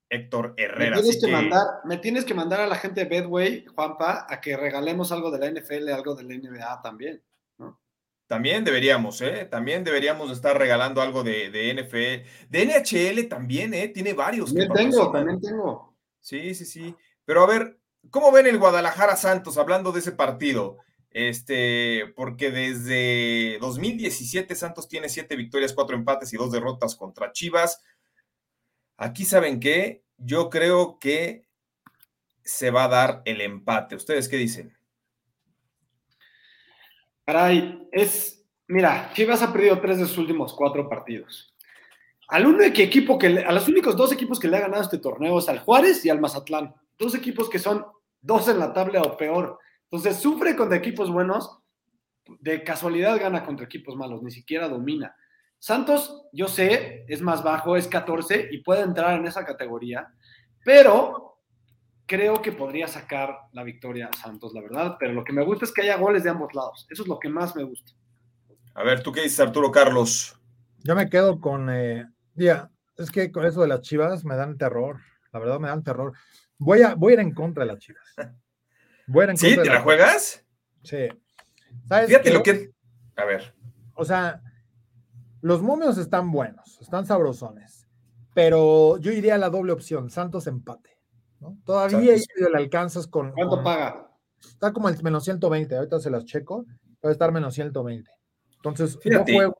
[0.10, 0.96] Héctor Herrera.
[0.96, 4.40] Me tienes, que, Mandar, me tienes que mandar a la gente de Bedway, Juanpa, a
[4.40, 7.22] que regalemos algo de la NFL, algo de la NBA también.
[8.28, 9.46] También deberíamos, ¿eh?
[9.52, 12.48] También deberíamos estar regalando algo de, de NFL.
[12.50, 13.90] De NHL también, ¿eh?
[13.90, 14.54] Tiene varios.
[14.54, 15.98] También tengo, también tengo.
[16.22, 16.96] Sí, sí, sí.
[17.26, 17.78] Pero a ver,
[18.10, 20.78] ¿cómo ven el Guadalajara Santos hablando de ese partido?
[21.12, 27.82] Este, porque desde 2017 Santos tiene siete victorias, cuatro empates y dos derrotas contra Chivas.
[28.98, 31.46] Aquí saben qué, yo creo que
[32.44, 33.96] se va a dar el empate.
[33.96, 34.78] ¿Ustedes qué dicen?
[37.26, 41.54] Caray, es, mira, Chivas ha perdido tres de sus últimos cuatro partidos.
[42.30, 45.40] Al único equipo que, a los únicos dos equipos que le ha ganado este torneo
[45.40, 46.74] es al Juárez y al Mazatlán.
[46.98, 47.86] Dos equipos que son
[48.22, 49.60] dos en la tabla o peor.
[49.90, 51.60] Entonces sufre contra equipos buenos,
[52.40, 55.16] de casualidad gana contra equipos malos, ni siquiera domina.
[55.60, 60.14] Santos, yo sé, es más bajo, es 14 y puede entrar en esa categoría,
[60.64, 61.40] pero
[62.06, 65.72] creo que podría sacar la victoria Santos, la verdad, pero lo que me gusta es
[65.72, 66.86] que haya goles de ambos lados.
[66.90, 67.94] Eso es lo que más me gusta.
[68.76, 70.40] A ver, ¿tú qué dices, Arturo Carlos?
[70.84, 72.06] Yo me quedo con, eh,
[72.98, 75.00] es que con eso de las chivas me dan terror,
[75.32, 76.14] la verdad me dan terror.
[76.58, 78.04] Voy a, voy a ir en contra de las chivas.
[79.08, 79.56] Voy a ir en ¿Sí?
[79.56, 80.44] ¿Te la, juegas?
[80.84, 81.08] Sí.
[82.08, 82.72] Fíjate lo que...
[83.16, 83.56] A ver.
[83.94, 84.42] O sea,
[85.42, 87.88] los momios están buenos, están sabrosones,
[88.34, 90.98] pero yo iría a la doble opción, Santos empate.
[91.64, 93.32] Todavía le alcanzas con.
[93.32, 94.12] ¿Cuánto paga?
[94.40, 96.66] Está como el menos 120, ahorita se las checo,
[97.00, 98.10] puede estar menos 120.
[98.56, 99.58] Entonces, yo juego,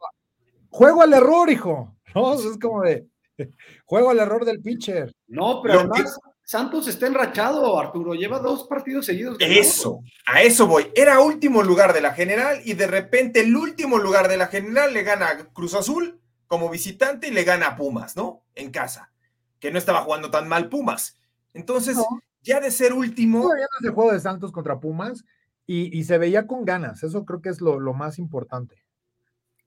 [0.70, 1.96] juego al error, hijo.
[2.16, 3.08] No, es como de
[3.86, 5.14] juego al error del pitcher.
[5.28, 9.36] No, pero además, Santos está enrachado, Arturo, lleva dos partidos seguidos.
[9.42, 10.90] Eso, a eso voy.
[10.96, 14.94] Era último lugar de la general y de repente el último lugar de la general
[14.94, 18.46] le gana a Cruz Azul como visitante y le gana a Pumas, ¿no?
[18.56, 19.12] En casa,
[19.60, 21.18] que no estaba jugando tan mal Pumas.
[21.54, 21.98] Entonces,
[22.44, 23.42] ya de ser último.
[23.42, 25.26] Todavía no es juego de Santos contra Pumas
[25.66, 27.04] y, se veía con ganas.
[27.04, 28.86] Eso creo que es lo, más importante.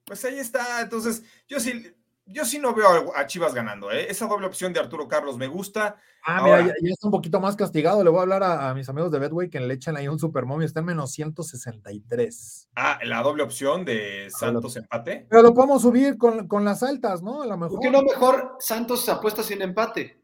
[0.03, 0.81] Pues ahí está.
[0.81, 1.93] Entonces, yo sí,
[2.25, 3.91] yo sí no veo a Chivas ganando.
[3.91, 4.07] ¿eh?
[4.09, 5.97] Esa doble opción de Arturo Carlos me gusta.
[6.23, 8.03] Ah, mira, ya, está un poquito más castigado.
[8.03, 10.65] Le voy a hablar a, mis amigos de Bedway que le echen ahí un supermomio.
[10.65, 12.69] Está en menos 163.
[12.75, 15.25] Ah, la doble opción de Santos empate.
[15.29, 17.41] Pero lo podemos subir con, con, las altas, ¿no?
[17.41, 17.79] A lo mejor.
[17.79, 20.21] ¿Por qué no mejor Santos apuesta sin empate?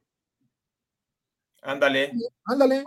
[1.64, 2.14] Ándale.
[2.46, 2.86] Ándale.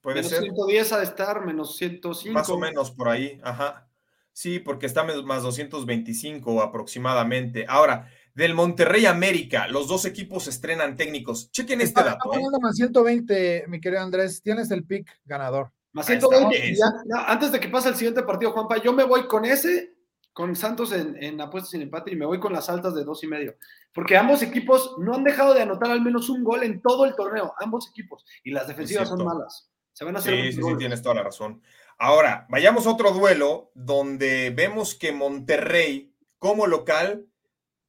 [0.00, 0.42] Puede menos ser.
[0.42, 2.34] 110 ha de estar, menos 105.
[2.34, 3.88] Más o menos por ahí, ajá.
[4.32, 7.66] Sí, porque está más 225 aproximadamente.
[7.68, 8.08] Ahora,
[8.38, 9.66] del Monterrey América.
[9.66, 11.50] Los dos equipos estrenan técnicos.
[11.50, 12.32] Chequen este Está dato.
[12.32, 12.36] ¿eh?
[12.36, 14.40] pagando más 120, mi querido Andrés.
[14.40, 15.72] Tienes el pick ganador.
[15.90, 16.70] Más Ahí está, 120.
[16.70, 16.78] es.
[16.78, 19.96] Ya, ya, antes de que pase el siguiente partido, Juanpa, yo me voy con ese,
[20.32, 23.24] con Santos en, en apuestas sin empate y me voy con las altas de dos
[23.24, 23.56] y medio.
[23.92, 27.16] Porque ambos equipos no han dejado de anotar al menos un gol en todo el
[27.16, 27.54] torneo.
[27.58, 28.24] Ambos equipos.
[28.44, 29.68] Y las defensivas son malas.
[29.92, 31.60] Se van a hacer Sí, sí, sí, tienes toda la razón.
[31.98, 37.26] Ahora, vayamos a otro duelo donde vemos que Monterrey, como local,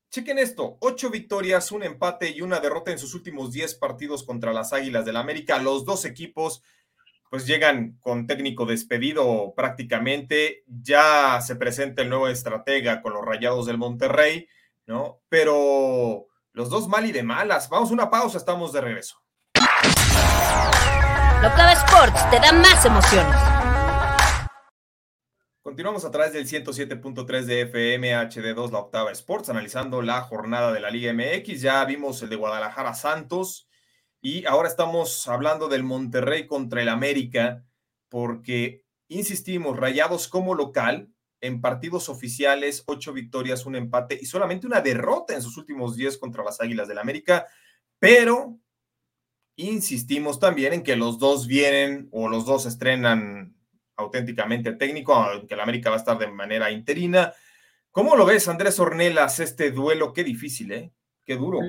[0.10, 4.54] chequen esto: ocho victorias, un empate y una derrota en sus últimos 10 partidos contra
[4.54, 5.60] las Águilas del América.
[5.60, 6.64] Los dos equipos,
[7.30, 10.64] pues llegan con técnico despedido prácticamente.
[10.68, 14.48] Ya se presenta el nuevo estratega con los Rayados del Monterrey,
[14.86, 15.22] ¿no?
[15.30, 17.70] Pero los dos mal y de malas.
[17.70, 19.22] Vamos a una pausa, estamos de regreso.
[21.42, 23.49] La Octava Sports te da más emociones.
[25.62, 30.80] Continuamos a través del 107.3 de FM HD2, la octava Sports, analizando la jornada de
[30.80, 31.60] la Liga MX.
[31.60, 33.68] Ya vimos el de Guadalajara Santos
[34.22, 37.66] y ahora estamos hablando del Monterrey contra el América,
[38.08, 41.10] porque, insistimos, rayados como local,
[41.42, 46.18] en partidos oficiales, ocho victorias, un empate y solamente una derrota en sus últimos diez
[46.18, 47.48] contra las Águilas del América,
[48.00, 48.58] pero
[49.58, 53.59] insistimos también en que los dos vienen o los dos estrenan
[54.00, 57.34] auténticamente técnico, aunque el América va a estar de manera interina.
[57.92, 60.14] ¿Cómo lo ves, Andrés Ornelas, este duelo?
[60.14, 60.92] Qué difícil, ¿eh?
[61.26, 61.60] Qué duro.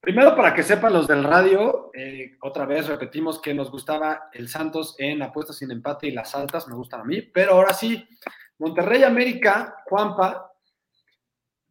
[0.00, 4.48] Primero, para que sepan los del radio, eh, otra vez repetimos que nos gustaba el
[4.48, 8.06] Santos en apuestas sin empate y las altas, me gustan a mí, pero ahora sí,
[8.58, 10.52] Monterrey América, Juanpa.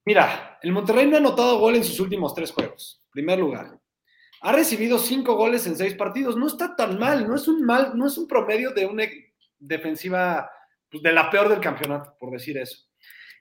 [0.04, 3.02] Mira, el Monterrey no ha anotado gol en sus últimos tres juegos.
[3.10, 3.80] Primer lugar.
[4.42, 6.36] Ha recibido cinco goles en seis partidos.
[6.36, 9.06] No está tan mal, no es un mal, no es un promedio de una
[9.67, 10.49] defensiva
[10.89, 12.86] pues, de la peor del campeonato, por decir eso.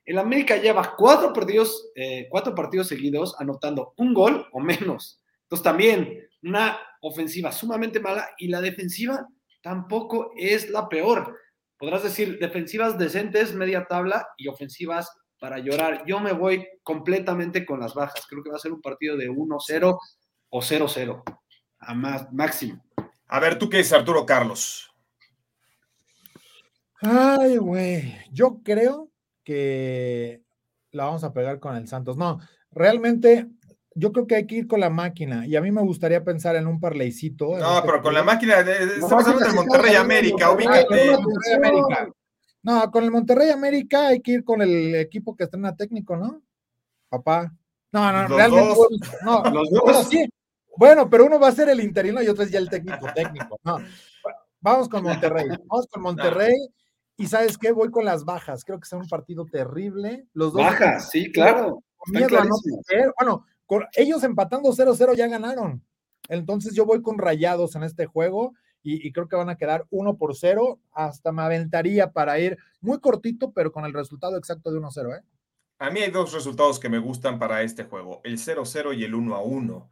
[0.04, 5.22] El América lleva cuatro partidos, eh, cuatro partidos seguidos anotando un gol o menos.
[5.44, 9.26] Entonces también una ofensiva sumamente mala y la defensiva
[9.62, 11.38] tampoco es la peor.
[11.78, 16.04] Podrás decir defensivas decentes, media tabla y ofensivas para llorar.
[16.06, 18.26] Yo me voy completamente con las bajas.
[18.28, 19.98] Creo que va a ser un partido de 1-0
[20.50, 21.22] o 0-0
[21.78, 22.82] a más, máximo.
[23.26, 24.93] A ver, ¿tú qué dices, Arturo Carlos?
[27.04, 28.14] Ay, güey.
[28.32, 29.10] Yo creo
[29.44, 30.42] que
[30.90, 32.16] la vamos a pegar con el Santos.
[32.16, 32.40] No,
[32.70, 33.46] realmente
[33.94, 36.56] yo creo que hay que ir con la máquina y a mí me gustaría pensar
[36.56, 37.56] en un parleycito.
[37.58, 41.12] No, este pero con la máquina, de- de- estamos hablando del Monterrey América, ubícate.
[42.62, 46.42] No, con el Monterrey América hay que ir con el equipo que estrena técnico, ¿no?
[47.10, 47.52] Papá.
[47.92, 48.68] No, no, Los realmente.
[48.68, 48.76] dos.
[48.78, 50.08] bueno, No, Los bueno, dos.
[50.08, 50.26] sí.
[50.76, 53.60] Bueno, pero uno va a ser el interino y otro es ya el técnico técnico.
[53.62, 53.78] No.
[54.60, 55.46] Vamos con Monterrey.
[55.66, 56.54] Vamos con Monterrey.
[57.16, 58.64] Y sabes qué, voy con las bajas.
[58.64, 60.26] Creo que será un partido terrible.
[60.32, 61.82] Los dos Bajas, sí, claro.
[62.06, 62.84] miedo a no clarísimos.
[62.86, 63.12] perder.
[63.18, 65.84] Bueno, con ellos empatando 0-0 ya ganaron.
[66.28, 69.86] Entonces yo voy con rayados en este juego y, y creo que van a quedar
[69.90, 70.80] 1 por 0.
[70.92, 75.18] Hasta me aventaría para ir muy cortito, pero con el resultado exacto de 1-0.
[75.18, 75.22] ¿eh?
[75.78, 79.14] A mí hay dos resultados que me gustan para este juego, el 0-0 y el
[79.14, 79.88] 1-1.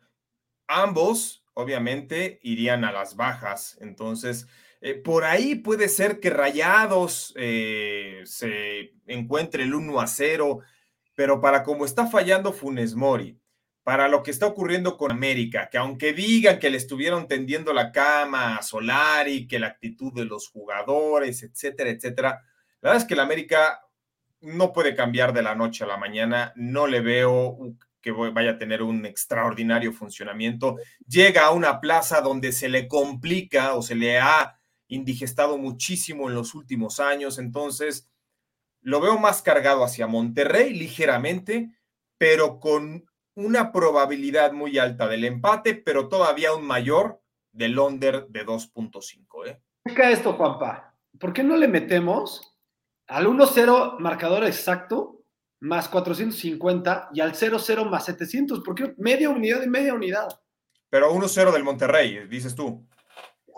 [0.68, 3.76] Ambos, obviamente, irían a las bajas.
[3.80, 4.46] Entonces,
[4.84, 10.58] eh, por ahí puede ser que Rayados eh, se encuentre el 1-0,
[11.14, 13.38] pero para como está fallando Funes Mori,
[13.84, 17.92] para lo que está ocurriendo con América, que aunque digan que le estuvieron tendiendo la
[17.92, 22.42] cama a Solari, que la actitud de los jugadores, etcétera, etcétera,
[22.80, 23.82] la verdad es que el América
[24.40, 28.58] no puede cambiar de la noche a la mañana, no le veo que vaya a
[28.58, 30.78] tener un extraordinario funcionamiento.
[31.06, 34.58] Llega a una plaza donde se le complica o se le ha
[34.94, 38.10] indigestado muchísimo en los últimos años, entonces
[38.82, 41.70] lo veo más cargado hacia Monterrey ligeramente,
[42.18, 48.44] pero con una probabilidad muy alta del empate, pero todavía un mayor del under de
[48.44, 49.46] 2.5.
[49.46, 49.60] ¿eh?
[49.88, 50.94] Checa esto, Juanpa.
[51.18, 52.54] ¿Por qué no le metemos
[53.06, 55.24] al 1-0 marcador exacto
[55.60, 58.60] más 450 y al 0-0 más 700?
[58.60, 60.28] ¿Por qué media unidad y media unidad?
[60.90, 62.86] Pero 1-0 del Monterrey, dices tú.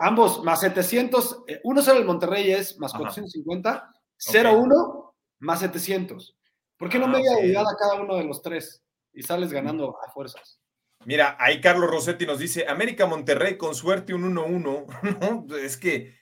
[0.00, 1.42] Ambos más 700.
[1.46, 3.02] eh, 1-0 el Monterrey es más Ajá.
[3.04, 3.92] 450.
[4.18, 6.36] 0-1 más 700.
[6.76, 7.38] ¿Por qué no Ah, media ok.
[7.40, 8.82] unidad a cada uno de los tres?
[9.12, 10.58] Y sales ganando a fuerzas.
[11.06, 14.86] Mira, ahí Carlos Rossetti nos dice, América Monterrey con suerte un 1-1.
[15.46, 16.16] No, es que...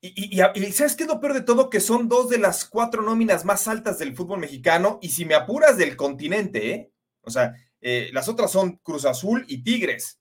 [0.00, 1.70] Y, y- y- y ¿sabes qué es lo peor de todo?
[1.70, 5.34] Que son dos de las cuatro nóminas más altas del fútbol mexicano y si me
[5.34, 6.92] apuras del continente, ¿eh?
[7.22, 10.20] O sea, eh, las otras son Cruz Azul y Tigres.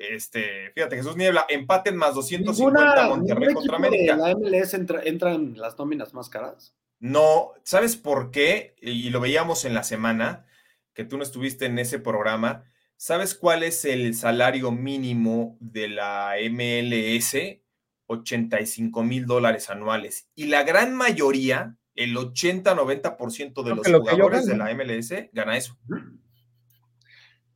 [0.00, 4.16] Este, fíjate, Jesús Niebla, empaten más 250 Ninguna, Monterrey contra América.
[4.16, 6.74] la MLS entra, entran las nóminas más caras.
[7.00, 8.76] No, ¿sabes por qué?
[8.80, 10.46] Y lo veíamos en la semana.
[10.94, 12.64] que tú no estuviste en ese programa,
[12.96, 17.36] ¿sabes cuál es el salario mínimo de la MLS?
[18.06, 20.30] 85 mil dólares anuales.
[20.34, 25.76] Y la gran mayoría, el 80-90% de los jugadores de la MLS gana eso.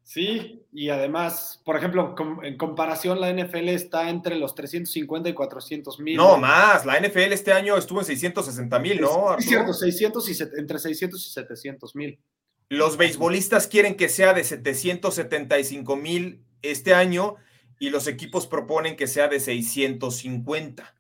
[0.05, 5.99] Sí, y además, por ejemplo, en comparación, la NFL está entre los 350 y 400
[5.99, 6.17] mil.
[6.17, 9.37] No, más, la NFL este año estuvo en 660 mil, ¿no?
[9.39, 12.21] Es cierto, 600 y, entre 600 y 700 mil.
[12.69, 17.37] Los beisbolistas quieren que sea de 775 mil este año
[17.79, 20.95] y los equipos proponen que sea de 650.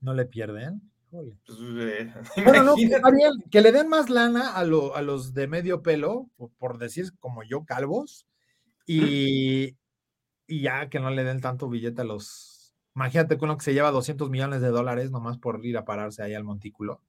[0.00, 0.80] ¿No le pierden?
[1.10, 2.12] Pues, eh,
[2.44, 2.74] bueno, no,
[3.50, 7.66] que le den más lana a, a los de medio pelo, por decir como yo,
[7.66, 8.26] calvos,
[8.86, 9.76] y,
[10.46, 12.74] y ya que no le den tanto billete a los.
[12.94, 16.22] Imagínate con lo que se lleva 200 millones de dólares nomás por ir a pararse
[16.22, 17.02] ahí al montículo.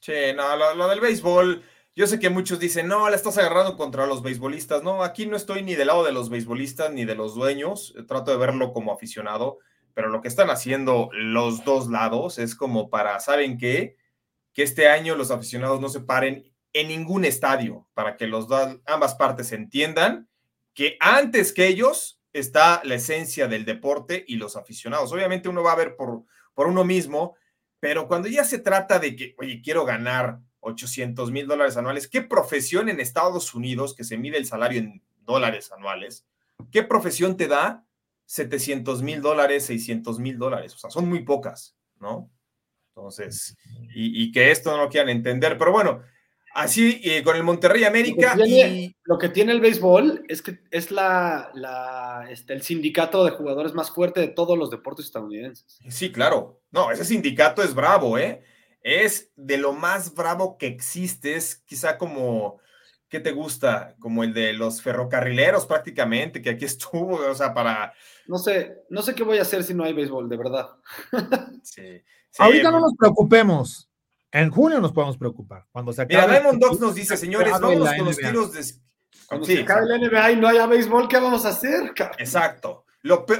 [0.00, 1.62] Sí, no, lo, del béisbol,
[1.94, 4.82] yo sé que muchos dicen, no, le estás agarrando contra los beisbolistas.
[4.82, 7.94] No, aquí no estoy ni del lado de los beisbolistas ni de los dueños.
[8.08, 9.58] Trato de verlo como aficionado,
[9.94, 13.96] pero lo que están haciendo los dos lados es como para, ¿saben qué?
[14.52, 18.48] Que este año los aficionados no se paren en ningún estadio para que los
[18.86, 20.28] ambas partes entiendan
[20.74, 25.12] que antes que ellos está la esencia del deporte y los aficionados.
[25.12, 27.36] Obviamente uno va a ver por, por uno mismo,
[27.80, 32.22] pero cuando ya se trata de que, oye, quiero ganar 800 mil dólares anuales, ¿qué
[32.22, 36.26] profesión en Estados Unidos, que se mide el salario en dólares anuales,
[36.70, 37.84] qué profesión te da
[38.26, 40.74] 700 mil dólares, 600 mil dólares?
[40.74, 42.30] O sea, son muy pocas, ¿no?
[42.94, 43.56] Entonces,
[43.94, 46.02] y, y, que esto no lo quieran entender, pero bueno,
[46.54, 48.34] Así, eh, con el Monterrey América.
[48.36, 48.96] Lo que, tiene, y...
[49.04, 53.72] lo que tiene el béisbol es que es la, la este, el sindicato de jugadores
[53.72, 55.78] más fuerte de todos los deportes estadounidenses.
[55.88, 56.60] Sí, claro.
[56.70, 58.42] No, ese sindicato es bravo, ¿eh?
[58.82, 61.36] Es de lo más bravo que existe.
[61.36, 62.60] Es quizá como,
[63.08, 63.96] ¿qué te gusta?
[63.98, 67.94] Como el de los ferrocarrileros prácticamente, que aquí estuvo, o sea, para...
[68.26, 70.68] No sé, no sé qué voy a hacer si no hay béisbol, de verdad.
[71.62, 72.02] sí,
[72.38, 73.88] Ahorita no nos preocupemos.
[74.32, 75.66] En junio nos podemos preocupar.
[75.70, 76.26] Cuando se acabe.
[76.26, 78.64] Mira, Diamond Dogs nos dice, señores, vámonos con los tiros de.
[79.26, 81.92] Cuando se acabe la NBA y no haya béisbol, ¿qué vamos a hacer?
[82.18, 82.86] Exacto.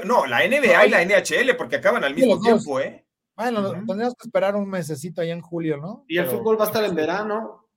[0.05, 3.05] no, la NBA y la NHL, porque acaban al mismo tiempo, ¿eh?
[3.35, 6.05] Bueno, tendríamos que esperar un mesecito allá en julio, ¿no?
[6.07, 7.67] Y el fútbol va a estar en verano.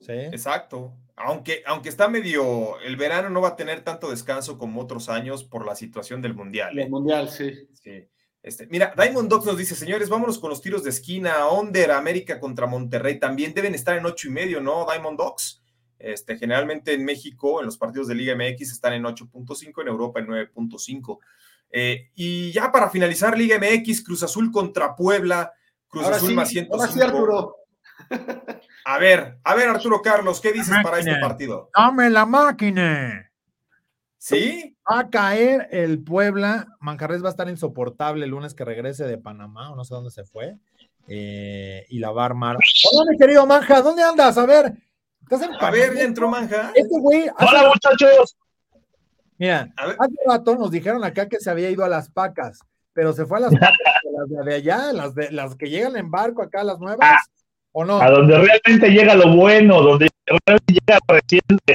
[0.00, 0.12] Sí.
[0.12, 0.96] Exacto.
[1.14, 5.44] Aunque, aunque está medio, el verano no va a tener tanto descanso como otros años
[5.44, 6.70] por la situación del mundial.
[6.72, 6.88] El ¿eh?
[6.88, 7.68] mundial, sí.
[7.74, 8.08] Sí.
[8.42, 11.46] Este, mira, Diamond Dogs nos dice, señores, vámonos con los tiros de esquina.
[11.48, 14.86] Onder, América contra Monterrey también deben estar en ocho y medio, ¿no?
[14.90, 15.62] Diamond Dogs.
[15.98, 20.20] Este, generalmente en México, en los partidos de Liga MX, están en 8.5, en Europa
[20.20, 21.18] en 9.5.
[21.72, 25.52] Eh, y ya para finalizar, Liga MX, Cruz Azul contra Puebla,
[25.88, 27.04] Cruz Azul más 105.
[27.04, 27.56] Arturo.
[28.86, 31.70] A ver, a ver, Arturo Carlos, ¿qué dices para este partido?
[31.76, 33.29] Dame la máquina.
[34.20, 34.76] ¿Sí?
[34.88, 36.76] Va a caer el Puebla.
[36.78, 40.10] Manjarres va a estar insoportable el lunes que regrese de Panamá, o no sé dónde
[40.10, 40.58] se fue.
[41.08, 42.58] Eh, y la va a armar.
[42.92, 44.36] Hola, mi querido Manja, ¿dónde andas?
[44.36, 44.74] A ver.
[45.22, 46.70] ¿Estás en a ver, ya entró Manja.
[46.74, 47.30] Este güey.
[47.38, 48.36] Hola, muchachos.
[49.38, 52.60] Mira, hace rato nos dijeron acá que se había ido a las pacas,
[52.92, 53.72] pero se fue a las pacas,
[54.36, 56.98] las de allá, las, de, las que llegan en barco acá, las nuevas.
[57.00, 57.20] Ah,
[57.72, 58.02] ¿O no?
[58.02, 61.72] A donde realmente llega lo bueno, donde realmente llega recién de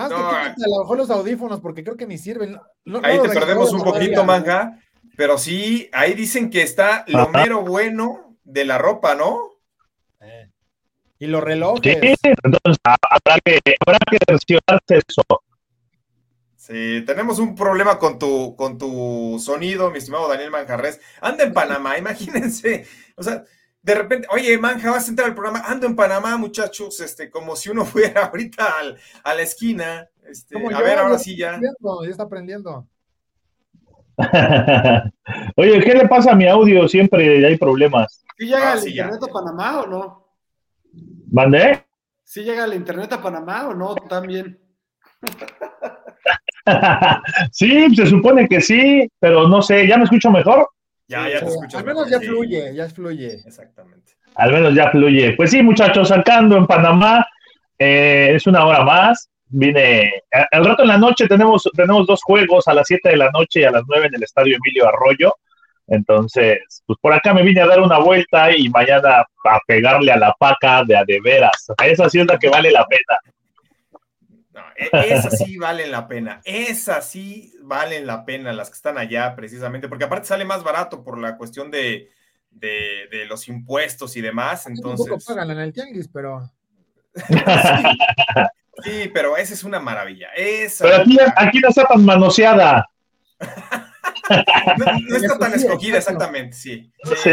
[0.00, 2.56] Ah, no, a lo mejor los audífonos, porque creo que ni sirven.
[3.02, 4.78] ahí te perdemos un poquito, manga,
[5.16, 9.40] pero sí, ahí dicen que está lo mero bueno de la ropa, ¿no?
[10.20, 10.52] Eh.
[11.18, 11.98] Y los relojes.
[12.00, 13.98] Sí, entonces habrá que, habrá
[14.86, 15.22] que eso.
[16.54, 21.00] Sí, tenemos un problema con tu, con tu sonido, mi estimado Daniel Manjarres.
[21.20, 22.86] Anda en Panamá, imagínense.
[23.16, 23.42] O sea,
[23.88, 27.56] de repente, oye, Manja, vas a entrar al programa, ando en Panamá, muchachos, este, como
[27.56, 28.66] si uno fuera ahorita
[29.24, 30.06] a la esquina.
[30.28, 31.58] Este, a ver, ahora sí ya.
[31.58, 32.86] Ya está aprendiendo.
[35.56, 36.86] oye, ¿qué le pasa a mi audio?
[36.86, 38.24] Siempre hay problemas.
[38.36, 40.28] ¿Sí llega el internet a Panamá o no?
[41.32, 41.86] ¿Mandé?
[42.24, 43.94] ¿Sí llega el internet a Panamá o no?
[43.94, 44.60] También.
[47.52, 50.68] sí, se supone que sí, pero no sé, ¿ya me escucho mejor?
[51.08, 51.78] Ya, ya te escucho.
[51.78, 53.40] Al menos ya fluye, ya fluye.
[53.46, 54.12] Exactamente.
[54.34, 55.32] Al menos ya fluye.
[55.32, 57.26] Pues sí, muchachos, sacando en Panamá,
[57.78, 59.30] eh, es una hora más.
[59.50, 60.12] Vine,
[60.52, 63.60] al rato en la noche tenemos, tenemos dos juegos, a las 7 de la noche
[63.60, 65.34] y a las 9 en el Estadio Emilio Arroyo.
[65.86, 70.18] Entonces, pues por acá me vine a dar una vuelta y mañana a pegarle a
[70.18, 71.66] la paca de a de veras.
[71.82, 73.18] Esa sí es la que vale la pena.
[74.78, 79.34] E, esas sí valen la pena, esas sí valen la pena, las que están allá
[79.34, 82.08] precisamente, porque aparte sale más barato por la cuestión de,
[82.50, 84.66] de, los impuestos y demás.
[84.66, 86.48] Entonces, un poco pagan en el tianguis, pero.
[88.84, 90.28] sí, pero esa es una maravilla.
[90.78, 92.88] pero aquí, aquí no está tan manoseada.
[95.08, 96.92] no, está tan escogida, exactamente, sí.
[97.22, 97.30] Sí,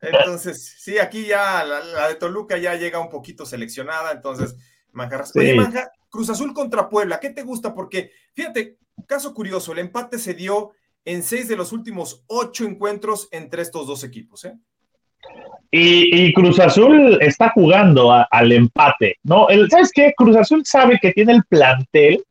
[0.00, 4.56] Entonces, sí, aquí ya la, de Toluca ya llega un poquito seleccionada, entonces,
[4.92, 7.74] Manja, Oye, Manja, Cruz Azul contra Puebla, ¿qué te gusta?
[7.74, 8.76] Porque, fíjate,
[9.08, 10.72] caso curioso, el empate se dio
[11.06, 14.52] en seis de los últimos ocho encuentros entre estos dos equipos, ¿eh?
[15.70, 19.46] Y, Cruz Azul está jugando al empate, ¿no?
[19.70, 20.12] ¿Sabes qué?
[20.14, 22.22] Cruz Azul sabe que tiene el plantel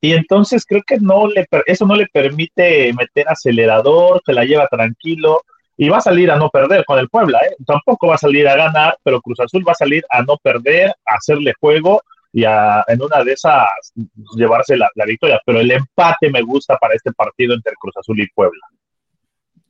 [0.00, 4.68] y entonces creo que no le, eso no le permite meter acelerador, se la lleva
[4.68, 5.42] tranquilo
[5.76, 7.56] y va a salir a no perder con el Puebla, ¿eh?
[7.66, 10.94] Tampoco va a salir a ganar, pero Cruz Azul va a salir a no perder,
[11.04, 12.00] a hacerle juego
[12.38, 13.92] y a, en una de esas
[14.36, 15.40] llevarse la, victoria.
[15.44, 18.64] Pero el empate me gusta para este partido entre Cruz Azul y Puebla.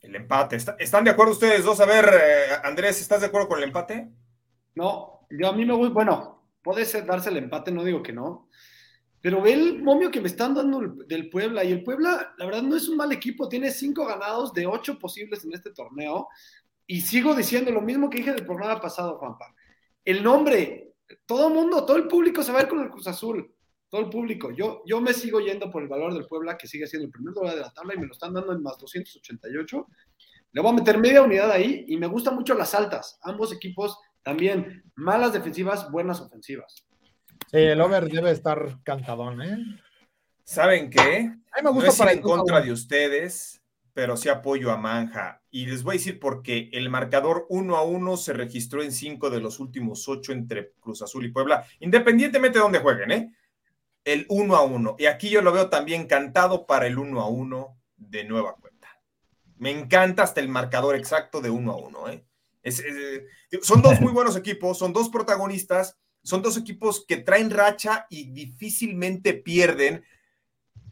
[0.03, 0.57] El empate.
[0.79, 1.81] ¿Están de acuerdo ustedes dos?
[1.81, 4.11] A ver, eh, Andrés, ¿estás de acuerdo con el empate?
[4.75, 8.13] No, yo a mí me gusta, bueno, puede ser darse el empate, no digo que
[8.13, 8.51] no.
[9.23, 11.65] Pero ve el momio que me están dando del Puebla.
[11.65, 13.49] Y el Puebla, la verdad, no es un mal equipo.
[13.49, 16.29] Tiene cinco ganados de ocho posibles en este torneo.
[16.87, 19.55] Y sigo diciendo lo mismo que dije del programa pasado, Juanpa.
[20.05, 20.88] El nombre,
[21.27, 23.55] todo el mundo, todo el público se va a ir con el Cruz Azul.
[23.89, 24.51] Todo el público.
[24.51, 27.33] Yo, yo me sigo yendo por el valor del Puebla, que sigue siendo el primer
[27.33, 29.87] lugar de la tabla y me lo están dando en más 288.
[30.53, 33.19] Le voy a meter media unidad ahí y me gustan mucho las altas.
[33.23, 36.85] Ambos equipos también malas defensivas, buenas ofensivas.
[37.51, 39.57] Sí, el over debe estar cantadón, ¿eh?
[40.45, 41.33] ¿Saben qué?
[41.53, 43.58] A mí me gusta para en contra de ustedes,
[43.99, 45.43] pero sí apoyo a Manja.
[45.51, 49.29] Y les voy a decir porque el marcador 1 a 1 se registró en 5
[49.29, 53.35] de los últimos 8 entre Cruz Azul y Puebla, independientemente de dónde jueguen, ¿eh?
[54.05, 54.95] El 1 a 1.
[55.01, 58.89] Y aquí yo lo veo también cantado para el 1 a 1 de nueva cuenta.
[59.57, 62.25] Me encanta hasta el marcador exacto de 1 a 1, ¿eh?
[63.63, 68.31] son dos muy buenos equipos, son dos protagonistas son dos equipos que traen racha y
[68.31, 70.05] difícilmente pierden,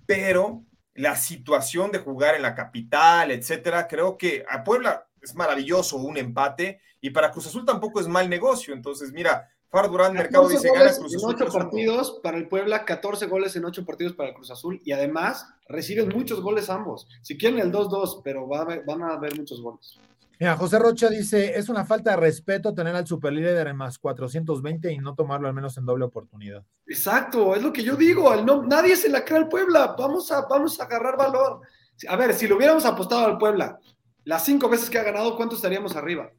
[0.06, 0.64] pero
[0.96, 6.16] la situación de jugar en la capital, etcétera, creo que a Puebla es maravilloso un
[6.16, 8.74] empate y para Cruz Azul tampoco es mal negocio.
[8.74, 11.34] Entonces, mira, Far Durán Mercado dice gana Cruz Azul.
[11.34, 14.92] En ocho partidos para el Puebla, 14 goles en ocho partidos para Cruz Azul y
[14.92, 17.08] además reciben muchos goles ambos.
[17.22, 19.98] Si quieren el 2-2, pero van a haber muchos goles.
[20.38, 24.92] Mira, José Rocha dice, es una falta de respeto tener al superlíder en más 420
[24.92, 26.62] y no tomarlo al menos en doble oportunidad.
[26.86, 30.42] Exacto, es lo que yo digo, no, nadie se la cree al Puebla, vamos a,
[30.42, 31.62] vamos a agarrar valor.
[32.08, 33.78] A ver, si lo hubiéramos apostado al Puebla,
[34.24, 36.30] las cinco veces que ha ganado, ¿cuánto estaríamos arriba?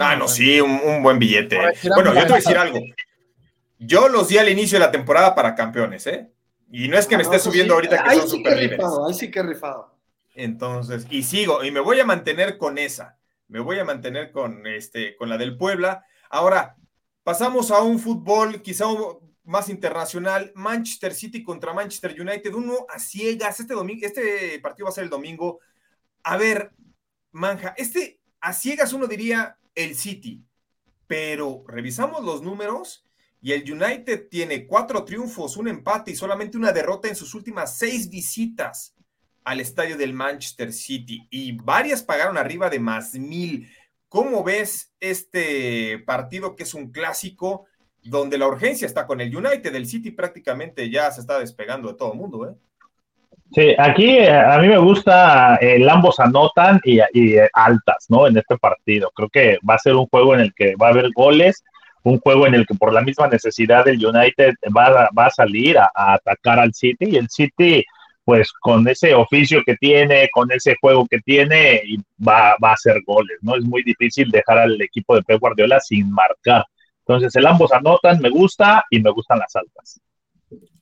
[0.00, 1.56] Ah, no, sí, un, buen billete.
[1.94, 2.80] Bueno, yo te voy a decir algo.
[3.78, 6.28] Yo los di al inicio de la temporada para campeones, ¿eh?
[6.72, 9.30] Y no es que me esté subiendo ahorita que son sí que rifado, ahí sí
[9.30, 9.94] que rifado.
[10.34, 13.16] Entonces, y sigo, y me voy a mantener con esa
[13.48, 16.04] me voy a mantener con, este, con la del Puebla.
[16.30, 16.76] Ahora,
[17.22, 18.86] pasamos a un fútbol quizá
[19.44, 20.52] más internacional.
[20.54, 23.60] Manchester City contra Manchester United, uno a ciegas.
[23.60, 25.60] Este, domingo, este partido va a ser el domingo.
[26.22, 26.72] A ver,
[27.32, 30.44] Manja, este a ciegas uno diría el City,
[31.06, 33.04] pero revisamos los números
[33.40, 37.78] y el United tiene cuatro triunfos, un empate y solamente una derrota en sus últimas
[37.78, 38.93] seis visitas
[39.44, 43.70] al estadio del Manchester City y varias pagaron arriba de más mil.
[44.08, 47.66] ¿Cómo ves este partido que es un clásico
[48.02, 49.74] donde la urgencia está con el United?
[49.74, 52.54] El City prácticamente ya se está despegando de todo el mundo, ¿eh?
[53.52, 56.98] Sí, aquí eh, a mí me gusta el ambos anotan y,
[57.52, 58.26] altas, ¿no?
[58.26, 59.12] En este partido.
[59.14, 61.62] Creo que va a ser un juego en el que va a haber goles,
[62.02, 65.90] un juego en el que por la misma necesidad del United va, a salir a
[65.94, 67.84] atacar al City y el City
[68.24, 71.82] pues con ese oficio que tiene, con ese juego que tiene,
[72.26, 73.56] va, va a hacer goles, ¿no?
[73.56, 76.64] Es muy difícil dejar al equipo de Pep Guardiola sin marcar.
[77.06, 80.00] Entonces, el ambos anotan, me gusta y me gustan las altas.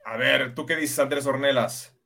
[0.05, 1.97] A ver, ¿tú qué dices, Andrés Ornelas?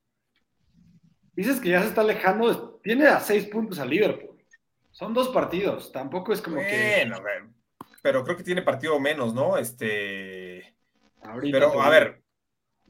[1.35, 4.37] Dices que ya se está alejando, tiene a seis puntos a Liverpool.
[4.91, 7.05] Son dos partidos, tampoco es como que.
[7.07, 7.23] Bueno,
[8.01, 9.59] pero creo que tiene partido menos, ¿no?
[9.59, 10.75] Este.
[11.51, 12.23] pero, a ver,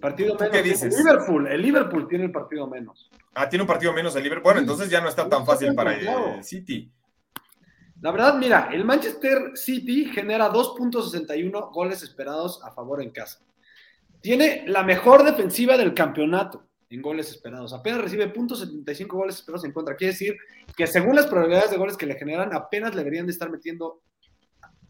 [0.00, 0.52] Partido menos.
[0.52, 0.94] ¿Qué dices?
[0.94, 3.10] El Liverpool, el Liverpool tiene el partido menos.
[3.34, 4.44] Ah, tiene un partido menos el Liverpool.
[4.44, 6.92] Bueno, entonces ya no está tan fácil para el City.
[8.00, 13.40] La verdad, mira, el Manchester City genera 2.61 goles esperados a favor en casa.
[14.20, 17.72] Tiene la mejor defensiva del campeonato en goles esperados.
[17.72, 19.96] Apenas recibe .75 goles esperados en contra.
[19.96, 20.36] Quiere decir
[20.76, 24.02] que según las probabilidades de goles que le generan, apenas le deberían de estar metiendo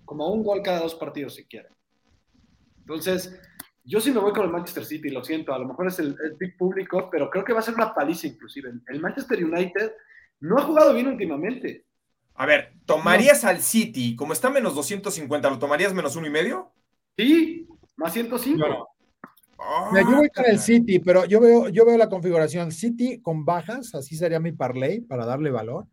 [0.05, 1.73] como un gol cada dos partidos si quieren.
[2.81, 3.39] Entonces,
[3.87, 6.17] yo sí me voy con el Manchester City, lo siento, a lo mejor es el,
[6.39, 8.73] big público, pero creo que va a ser una paliza inclusive.
[8.89, 9.93] El Manchester United
[10.41, 11.87] no ha jugado bien últimamente.
[12.35, 16.73] A ver, ¿tomarías al City, como está menos 250, lo tomarías menos uno y medio?
[17.17, 17.67] Sí,
[17.97, 18.57] Más 105.
[19.93, 23.45] Mira, yo voy con el City, pero yo veo, yo veo la configuración City con
[23.45, 25.87] bajas, así sería mi parlay para darle valor.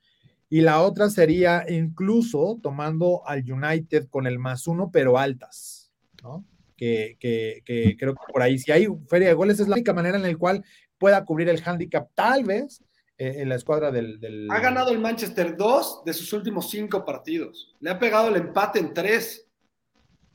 [0.49, 6.43] Y la otra sería incluso tomando al United con el más uno, pero altas, ¿no?
[6.75, 9.93] Que, que, que creo que por ahí, si hay feria de goles, es la única
[9.93, 10.63] manera en la cual
[10.97, 12.81] pueda cubrir el handicap, tal vez,
[13.17, 17.05] eh, en la escuadra del, del, Ha ganado el Manchester dos de sus últimos cinco
[17.05, 17.75] partidos.
[17.79, 19.47] Le ha pegado el empate en tres.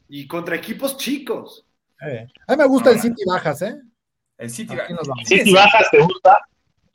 [0.09, 1.67] Y contra equipos chicos.
[2.07, 3.77] Eh, a mí me gusta el City bajas, ¿eh?
[4.39, 5.09] El City, vamos.
[5.25, 6.39] City bajas, ¿te gusta?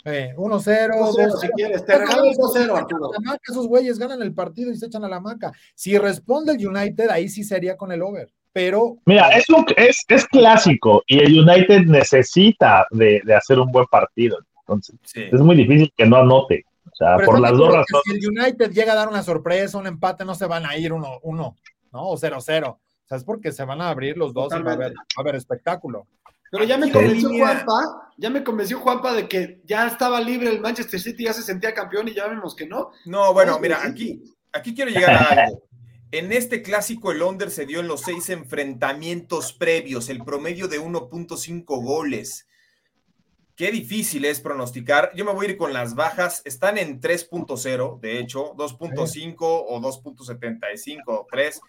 [0.05, 1.85] Eh, 1-0, 2-0, si quieres.
[1.85, 3.11] Te regalo el 2-0, Arturo.
[3.13, 5.51] La maca, esos güeyes ganan el partido y se echan a la maca.
[5.75, 8.33] Si responde el United, ahí sí sería con el over.
[8.53, 13.71] Pero Mira, es, un- es, es clásico y el United necesita de, de hacer un
[13.71, 14.37] buen partido.
[14.59, 15.23] Entonces, sí.
[15.31, 16.63] es muy difícil que no anote.
[16.85, 18.03] O sea, Pero por las dos razones.
[18.05, 20.91] Si el United llega a dar una sorpresa, un empate, no se van a ir
[20.91, 21.55] 1-1, uno,
[21.91, 22.01] ¿no?
[22.09, 22.37] O 0-0.
[22.69, 25.03] O sea, es porque se van a abrir los dos y va a haber, va
[25.17, 26.05] a haber espectáculo.
[26.51, 30.51] Pero ya me convenció línea- Juanpa, ya me convenció Juanpa de que ya estaba libre
[30.51, 32.91] el Manchester City, ya se sentía campeón y ya vemos que no.
[33.05, 34.23] No, bueno, mira, el aquí,
[34.53, 35.63] aquí quiero llegar a algo.
[36.13, 40.79] En este clásico, el under se dio en los seis enfrentamientos previos, el promedio de
[40.79, 42.47] 1.5 goles.
[43.55, 45.09] Qué difícil es pronosticar.
[45.15, 46.43] Yo me voy a ir con las bajas.
[46.45, 51.61] Están en 3.0, de hecho, 2.5 o 2.75 o 3.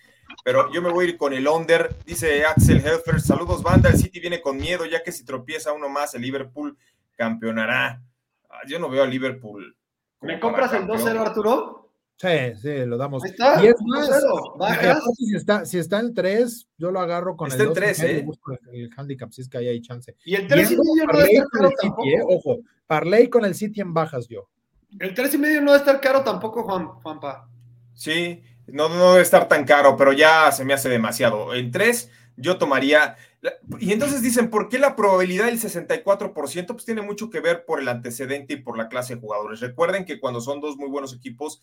[0.45, 1.97] Pero yo me voy a ir con el under.
[2.05, 5.88] Dice Axel Helfer, saludos banda, el City viene con miedo, ya que si tropieza uno
[5.88, 6.76] más, el Liverpool
[7.16, 8.03] campeonará.
[8.51, 9.74] Ah, Yo no veo a Liverpool.
[10.20, 11.01] ¿Me compras el campeón.
[11.01, 11.84] 2-0, Arturo?
[12.17, 12.29] Sí,
[12.62, 13.25] sí, lo damos.
[13.25, 13.62] Ahí está.
[13.65, 14.55] Y es más, 2-0.
[14.55, 14.87] y Bajas.
[14.99, 17.77] aparte, si está, si está en 3, yo lo agarro con Está el en 2
[17.77, 18.23] y tres, medio, ¿eh?
[18.23, 20.15] busco el, el handicap, si es que ahí hay chance.
[20.25, 22.09] Y el 3 y medio no debe parlay estar caro el City, tampoco.
[22.09, 24.49] eh, Ojo, parlay con el City en bajas yo.
[25.01, 27.49] El 3 y medio no debe estar caro tampoco, Juan, Juanpa.
[27.95, 31.53] Sí, no, no debe estar tan caro, pero ya se me hace demasiado.
[31.55, 33.17] En tres, yo tomaría.
[33.79, 36.67] Y entonces dicen, ¿por qué la probabilidad del 64%?
[36.69, 39.61] Pues tiene mucho que ver por el antecedente y por la clase de jugadores.
[39.61, 41.61] Recuerden que cuando son dos muy buenos equipos,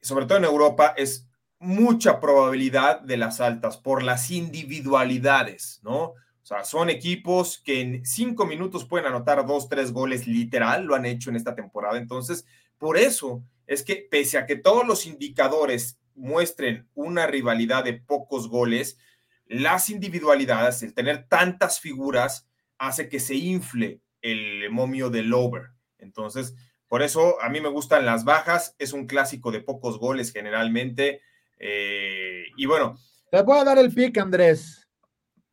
[0.00, 1.28] sobre todo en Europa, es
[1.58, 6.14] mucha probabilidad de las altas por las individualidades, ¿no?
[6.42, 10.94] O sea, son equipos que en cinco minutos pueden anotar dos, tres goles literal, lo
[10.94, 11.98] han hecho en esta temporada.
[11.98, 12.46] Entonces,
[12.78, 18.48] por eso es que pese a que todos los indicadores muestren una rivalidad de pocos
[18.48, 18.98] goles,
[19.46, 22.48] las individualidades, el tener tantas figuras,
[22.78, 25.70] hace que se infle el momio del over.
[25.98, 26.54] Entonces,
[26.90, 31.22] por eso a mí me gustan las bajas, es un clásico de pocos goles generalmente.
[31.58, 32.98] eh, y bueno,
[33.30, 34.88] Te voy a dar el pick, Andrés.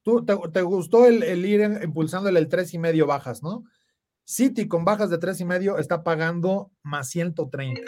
[0.02, 3.64] Tú te, te gustó el, el ir impulsándole el 3 y medio bajas, ¿no?
[4.24, 7.82] City con bajas de 3 y medio está pagando más 130.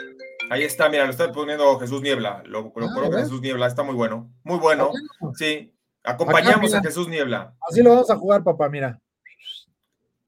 [0.52, 3.20] ahí está, mira, lo está poniendo Jesús Niebla, lo, lo Ah, coloca.
[3.20, 4.91] Jesús Niebla, está muy bueno, muy bueno,
[5.36, 5.74] sí,
[6.04, 6.84] acompañamos Acá, a.
[6.84, 7.56] Jesús Niebla.
[7.68, 9.02] Así lo vamos a jugar, papá, mira.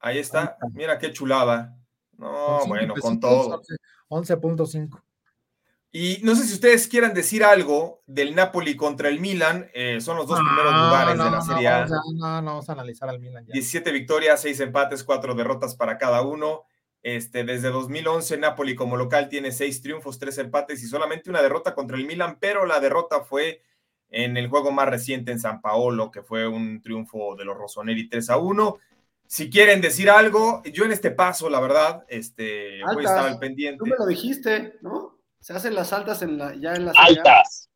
[0.00, 1.76] Ahí está, mira qué chulada.
[2.22, 3.60] No, Con bueno, con todo.
[4.08, 5.02] 11 11.5.
[5.94, 9.68] Y no sé si ustedes quieran decir algo del Napoli contra el Milan.
[9.74, 11.78] eh, son los dos primeros lugares no, de la no, Serie A.
[11.80, 13.52] vamos a- no, no, vamos a analizar al Milan ya.
[13.52, 16.62] 17 victorias, 6 empates, 4 derrotas para cada uno.
[17.02, 21.74] Este, desde 2011, Napoli como local tiene 6 triunfos, 3 empates y solamente una derrota
[21.74, 23.62] contra el Milan, pero la derrota fue
[24.08, 28.08] en el juego más reciente en San Paolo, que fue un triunfo de los Rossoneri
[28.08, 28.78] 3 a 1.
[29.32, 33.38] Si quieren decir algo, yo en este paso, la verdad, este, voy a estar al
[33.38, 33.78] pendiente.
[33.78, 35.22] Tú me lo dijiste, ¿no?
[35.40, 37.30] Se hacen las altas en la, ya en la Serie A.
[37.30, 37.70] Altas.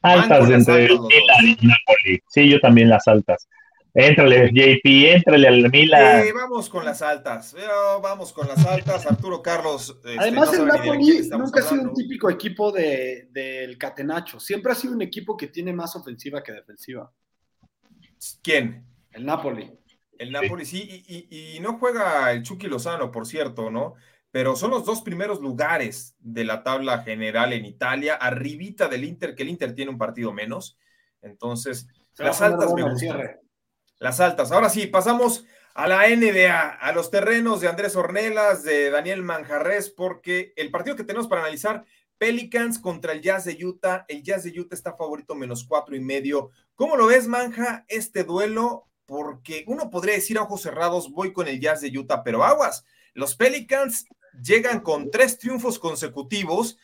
[0.00, 2.22] Altas las entre altas Milan y Napoli.
[2.28, 3.46] Sí, yo también las altas.
[3.92, 4.86] Éntrale, JP,
[5.16, 6.22] éntrale al Milan.
[6.24, 7.52] Sí, vamos con las altas.
[7.54, 9.04] Pero vamos con las altas.
[9.04, 9.98] Arturo Carlos.
[10.02, 14.40] este, Además, no el de Napoli nunca ha sido un típico equipo de- del catenacho.
[14.40, 17.12] Siempre ha sido un equipo que tiene más ofensiva que defensiva.
[18.42, 18.82] ¿Quién?
[19.12, 19.70] El Napoli.
[20.18, 23.94] El Napoli, sí, y, y- y no juega el Chucky Lozano, por cierto, ¿no?
[24.30, 29.34] Pero son los dos primeros lugares de la tabla general en Italia, arribita del Inter,
[29.34, 30.78] que el Inter tiene un partido menos.
[31.22, 32.98] Entonces, Se las altas me gustan.
[32.98, 33.40] cierre.
[33.98, 34.52] Las altas.
[34.52, 35.44] Ahora sí, pasamos
[35.74, 40.96] a la NBA, a los terrenos de Andrés Ornelas, de Daniel Manjarres, porque el partido
[40.96, 41.84] que tenemos para analizar,
[42.18, 44.04] Pelicans contra el Jazz de Utah.
[44.08, 46.50] El Jazz de Utah está favorito menos cuatro y medio.
[46.74, 48.88] ¿Cómo lo ves, Manja, este duelo?
[49.06, 52.84] Porque uno podría decir a ojos cerrados, voy con el Jazz de Utah, pero aguas.
[53.14, 54.06] Los Pelicans
[54.42, 56.76] llegan con tres triunfos consecutivos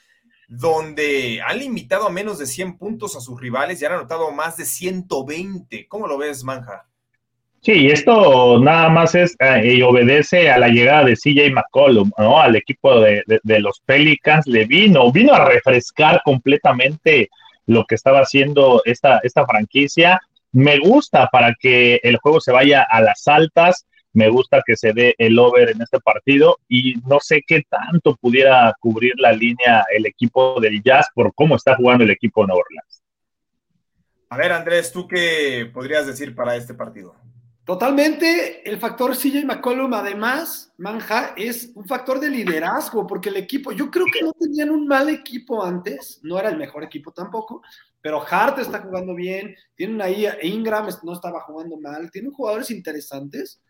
[0.49, 4.57] donde han limitado a menos de 100 puntos a sus rivales y han anotado más
[4.57, 5.87] de 120.
[5.89, 6.87] ¿Cómo lo ves, Manja?
[7.63, 12.41] Sí, esto nada más es eh, y obedece a la llegada de CJ McCollum, ¿no?
[12.41, 17.31] Al equipo de, de- los Pelicans le vino, vino a refrescar completamente
[17.67, 20.21] lo que estaba haciendo esta, esta franquicia.
[20.53, 24.93] Me gusta para que el juego se vaya a las altas, me gusta que se
[24.93, 29.87] dé el over en este partido y no sé qué tanto pudiera cubrir la línea
[29.95, 33.03] el equipo del Jazz por cómo está jugando el equipo de Nueva Orleans.
[34.29, 37.15] A ver, Andrés, ¿tú qué podrías decir para este partido?
[37.65, 43.71] Totalmente, el factor CJ McCollum, además, Manja, es un factor de liderazgo, porque el equipo,
[43.71, 47.63] yo creo que no tenían un mal equipo antes, no era el mejor equipo tampoco,
[48.03, 53.63] pero Hart está jugando bien, tienen ahí, Ingram no estaba jugando mal, tienen jugadores interesantes.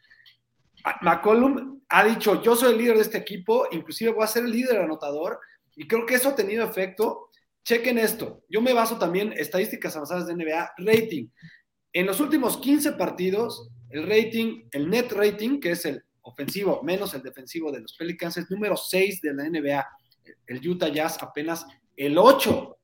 [1.02, 4.50] McCollum ha dicho, yo soy el líder de este equipo, inclusive voy a ser el
[4.50, 5.38] líder anotador,
[5.76, 7.28] y creo que eso ha tenido efecto.
[7.64, 11.28] Chequen esto, yo me baso también estadísticas avanzadas de NBA, rating.
[11.92, 17.14] En los últimos 15 partidos, el rating, el net rating, que es el ofensivo menos
[17.14, 19.86] el defensivo de los Pelicans, es número 6 de la NBA.
[20.46, 21.66] El Utah Jazz apenas
[21.96, 22.78] el 8.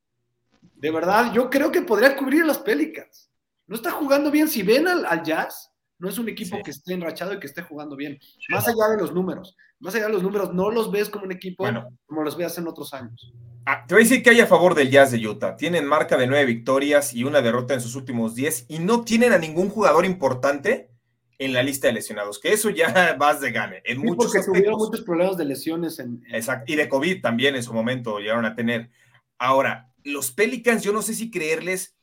[0.79, 3.29] De verdad, yo creo que podría cubrir a los Pelicans.
[3.67, 4.47] No está jugando bien.
[4.47, 7.97] Si ven al, Jazz, no es un equipo que esté enrachado y que esté jugando
[7.97, 8.17] bien.
[8.49, 9.55] Más allá de los números.
[9.79, 11.65] Más allá de los números, no los ves como un equipo
[12.05, 13.33] como los veas en otros años.
[13.65, 15.55] Ah, te voy a decir que hay a favor del Jazz de Utah.
[15.55, 19.33] Tienen marca de nueve victorias y una derrota en sus últimos diez y no tienen
[19.33, 20.89] a ningún jugador importante
[21.37, 23.81] en la lista de lesionados, que eso ya vas de gane.
[23.85, 25.99] En muchos porque tuvieron muchos problemas de lesiones.
[25.99, 28.89] En, Exacto, y de COVID también en su momento llegaron a tener.
[29.37, 31.95] Ahora, los Pelicans, yo no sé si creerles,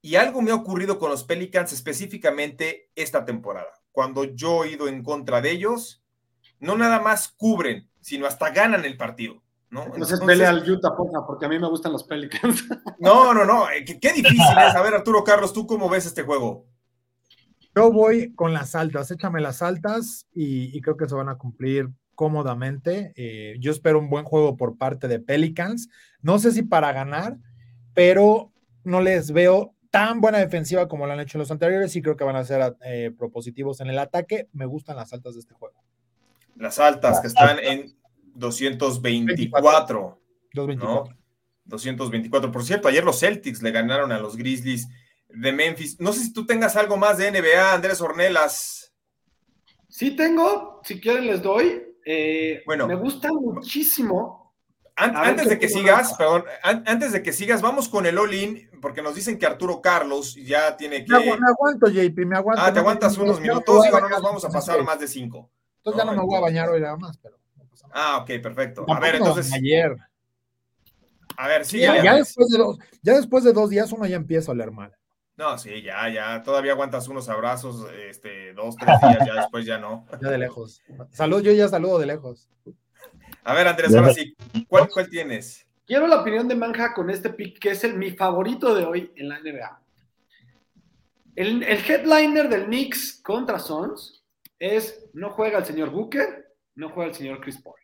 [0.00, 3.70] y algo me ha ocurrido con los Pelicans específicamente esta temporada.
[3.92, 6.04] Cuando yo he ido en contra de ellos,
[6.60, 9.42] no nada más cubren, sino hasta ganan el partido.
[9.70, 9.84] ¿no?
[9.84, 10.94] Entonces, pelea al Utah,
[11.26, 12.64] porque a mí me gustan los Pelicans.
[13.00, 14.74] No, no, no, eh, qué, qué difícil es.
[14.74, 16.66] A ver, Arturo Carlos, ¿tú cómo ves este juego?
[17.76, 21.88] Yo voy con las altas, échame las altas y, creo que se van a cumplir
[22.18, 23.12] cómodamente.
[23.14, 25.88] Eh, yo espero un buen juego por parte de Pelicans.
[26.20, 27.38] No sé si para ganar,
[27.94, 28.50] pero
[28.82, 32.24] no les veo tan buena defensiva como lo han hecho los anteriores y creo que
[32.24, 34.48] van a ser eh, propositivos en el ataque.
[34.52, 35.80] Me gustan las altas de este juego.
[36.56, 37.96] Las altas que están en
[38.34, 40.20] 224.
[40.54, 41.16] 224.
[41.66, 42.50] 224.
[42.50, 44.88] Por cierto, ayer los Celtics le ganaron a los Grizzlies
[45.28, 46.00] de Memphis.
[46.00, 48.92] No sé si tú tengas algo más de NBA, Andrés Ornelas.
[49.88, 51.87] Sí tengo, si quieren les doy.
[52.10, 54.54] Eh, bueno, me gusta muchísimo.
[54.96, 59.14] antes de que sigas, perdón, antes de que sigas, vamos con el all-in, porque nos
[59.14, 61.12] dicen que Arturo Carlos ya tiene que.
[61.12, 62.62] Me, aguanto, JP, me aguanto.
[62.64, 65.50] Ah, te aguantas unos minutos, y no nos vamos a pasar más de cinco.
[65.76, 67.36] Entonces ya no me voy a bañar hoy nada más, pero.
[67.92, 68.86] ah, ok, perfecto.
[68.88, 69.52] a ver, entonces.
[69.52, 69.94] Ayer.
[71.36, 71.80] A ver, sí.
[71.80, 74.96] Ya, después de dos, ya después de dos días uno ya empieza a oler mal.
[75.38, 79.78] No, sí, ya, ya, todavía aguantas unos abrazos, este, dos, tres días, ya después ya
[79.78, 80.04] no.
[80.20, 80.82] Ya de lejos.
[81.12, 82.50] Salud, yo ya saludo de lejos.
[83.44, 84.36] A ver, Andrés, ahora sí,
[84.66, 85.64] ¿cuál, cuál tienes?
[85.86, 89.12] Quiero la opinión de Manja con este pick, que es el, mi favorito de hoy
[89.14, 89.80] en la NBA.
[91.36, 94.24] El, el headliner del Knicks contra Suns
[94.58, 97.78] es, no juega el señor Booker, no juega el señor Chris Paul,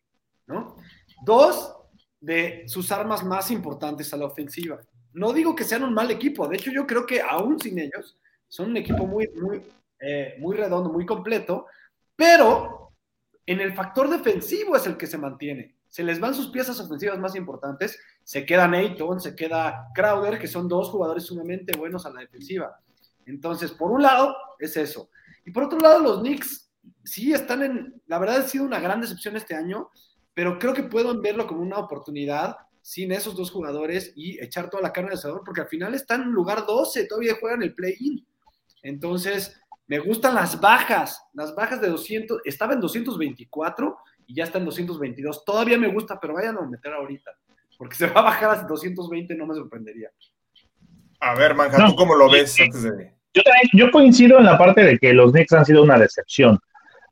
[0.48, 0.76] ¿no?
[1.24, 1.72] Dos
[2.20, 4.80] de sus armas más importantes a la ofensiva.
[5.14, 8.18] No digo que sean un mal equipo, de hecho yo creo que aún sin ellos
[8.48, 9.62] son un equipo muy, muy,
[10.00, 11.66] eh, muy redondo, muy completo,
[12.14, 12.92] pero
[13.46, 15.74] en el factor defensivo es el que se mantiene.
[15.88, 20.48] Se les van sus piezas ofensivas más importantes, se queda Neyton, se queda Crowder, que
[20.48, 22.80] son dos jugadores sumamente buenos a la defensiva.
[23.26, 25.08] Entonces, por un lado, es eso.
[25.44, 26.70] Y por otro lado, los Knicks
[27.04, 29.90] sí están en, la verdad ha sido una gran decepción este año,
[30.32, 34.82] pero creo que pueden verlo como una oportunidad sin esos dos jugadores y echar toda
[34.82, 38.22] la carne de asador, porque al final están en lugar 12, todavía juegan el play-in.
[38.82, 44.58] Entonces, me gustan las bajas, las bajas de 200, estaba en 224 y ya está
[44.58, 45.46] en 222.
[45.46, 47.30] Todavía me gusta, pero vayan a meter ahorita,
[47.78, 50.10] porque se va a bajar a 220, no me sorprendería.
[51.20, 55.14] A ver, Manja, ¿tú cómo lo ves Yo, yo coincido en la parte de que
[55.14, 56.60] los Knicks han sido una decepción.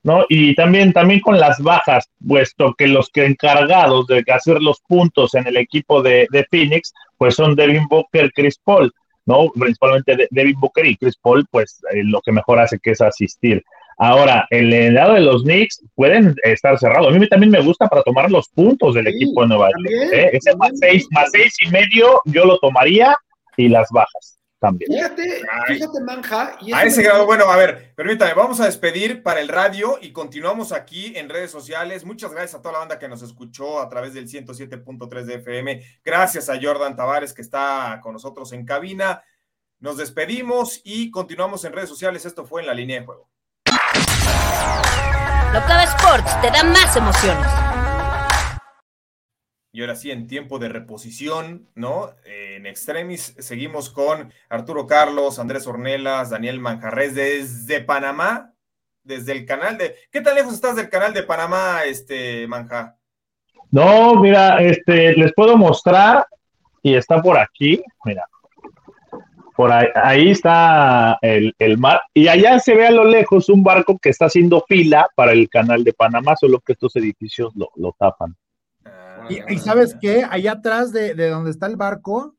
[0.03, 0.24] ¿No?
[0.28, 5.34] Y también, también con las bajas, puesto que los que encargados de hacer los puntos
[5.34, 8.92] en el equipo de, Phoenix, pues son Devin Booker, Chris Paul,
[9.26, 9.50] ¿no?
[9.50, 13.62] Principalmente Devin Booker y Chris Paul, pues eh, lo que mejor hace que es asistir.
[13.98, 17.14] Ahora, el lado de los Knicks pueden estar cerrados.
[17.14, 20.12] A mí también me gusta para tomar los puntos del equipo de Nueva York.
[20.12, 20.30] ¿eh?
[20.32, 23.16] Ese más seis, más seis y medio yo lo tomaría
[23.57, 24.40] y las bajas.
[24.78, 26.56] Fíjate, fíjate, Manja.
[26.72, 30.70] a ese grado, bueno, a ver, permítame, vamos a despedir para el radio y continuamos
[30.70, 32.04] aquí en redes sociales.
[32.04, 35.82] Muchas gracias a toda la banda que nos escuchó a través del 107.3 de FM.
[36.04, 39.24] Gracias a Jordan Tavares que está con nosotros en cabina.
[39.80, 42.24] Nos despedimos y continuamos en redes sociales.
[42.24, 43.28] Esto fue en la línea de juego.
[45.52, 47.72] Locava Sports te da más emociones.
[49.73, 52.11] Y ahora sí, en tiempo de reposición, ¿no?
[52.27, 58.53] en extremis seguimos con Arturo Carlos, Andrés Ornelas, Daniel Manjarres desde Panamá,
[59.03, 59.97] desde el canal de...
[60.11, 62.97] ¿Qué tan lejos estás del canal de Panamá, este Manja?
[63.70, 66.27] No, mira, este, les puedo mostrar
[66.83, 68.27] y está por aquí, mira.
[69.57, 72.03] Por ahí, está el, mar.
[72.14, 75.49] Y allá se ve a lo lejos un barco que está haciendo fila para el
[75.49, 78.35] canal de Panamá, solo que estos edificios lo, tapan.
[79.29, 82.37] Y, sabes qué, allá atrás de, donde está el barco,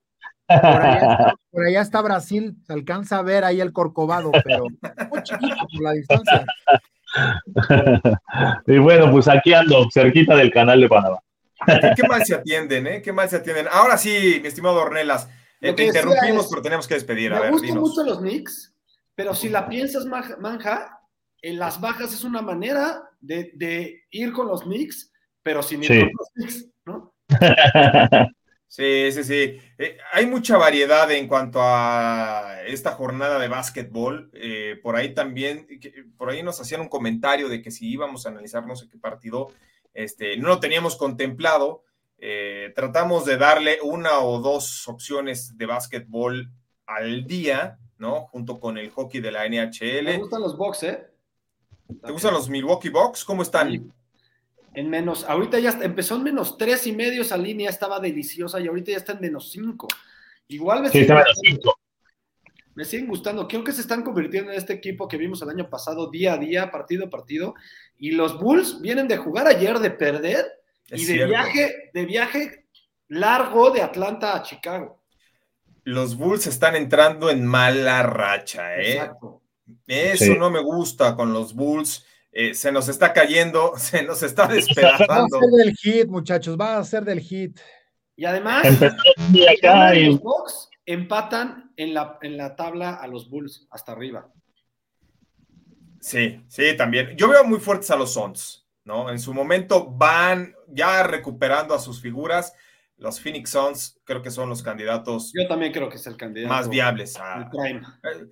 [1.52, 4.66] por allá, está, Brasil, se alcanza a ver ahí el corcovado, pero
[5.10, 6.46] muy chiquito por la distancia.
[8.68, 11.20] y bueno, pues aquí ando, cerquita del canal de Panamá.
[11.96, 13.02] ¿Qué, mal se atienden, eh?
[13.02, 13.68] ¿Qué mal se atienden?
[13.72, 15.30] Ahora sí, mi estimado Ornelas,
[15.62, 17.32] eh, te interrumpimos, pero tenemos que despedir.
[17.32, 18.76] Me gustan mucho los Knicks,
[19.16, 21.00] pero si la piensas, Manja,
[21.42, 25.12] en las bajas es una manera de, ir con los Knicks,
[25.42, 26.73] pero sin ir con los Knicks.
[28.74, 29.62] Sí, sí, sí.
[29.78, 34.32] Eh, hay mucha variedad en cuanto a esta jornada de básquetbol.
[34.34, 35.68] Eh, por ahí también,
[36.18, 38.98] por ahí nos hacían un comentario de que si íbamos a analizar no sé qué
[38.98, 39.52] partido,
[39.94, 41.84] este, no lo teníamos contemplado.
[42.18, 46.50] Eh, tratamos de darle una o dos opciones de básquetbol
[46.88, 48.22] al día, ¿no?
[48.26, 50.04] Junto con el hockey de la NHL.
[50.04, 51.08] Me gustan los Bucks, ¿eh?
[52.04, 53.24] ¿Te gustan los Milwaukee Bucks?
[53.24, 53.94] ¿Cómo están?
[54.76, 58.68] En menos, ahorita ya empezó en menos tres y medio esa línea, estaba deliciosa y
[58.68, 59.88] ahorita ya está en menos cinco.
[60.48, 61.08] Igual me, sí,
[62.76, 63.48] me siguen gustando.
[63.48, 66.38] Creo que se están convirtiendo en este equipo que vimos el año pasado, día a
[66.38, 67.54] día, partido a partido.
[67.98, 70.46] Y los Bulls vienen de jugar ayer, de perder,
[70.90, 72.66] y de viaje, de viaje
[73.08, 75.04] largo de Atlanta a Chicago.
[75.84, 78.94] Los Bulls están entrando en mala racha, ¿eh?
[78.94, 79.42] Exacto.
[79.88, 82.06] Eso no me gusta con los Bulls.
[82.36, 85.12] Eh, se nos está cayendo, se nos está despedazando.
[85.12, 87.60] Va a ser del hit, muchachos, va a ser del hit.
[88.16, 94.32] Y además, los Bucks empatan en la, en la tabla a los Bulls hasta arriba.
[96.00, 97.16] Sí, sí, también.
[97.16, 99.10] Yo veo muy fuertes a los Suns, ¿no?
[99.10, 102.54] En su momento van ya recuperando a sus figuras.
[102.98, 105.32] Los Phoenix Suns creo que son los candidatos.
[105.34, 107.50] Yo también creo que es el candidato más viables a.
[107.50, 107.82] Prime.
[108.04, 108.28] Eh,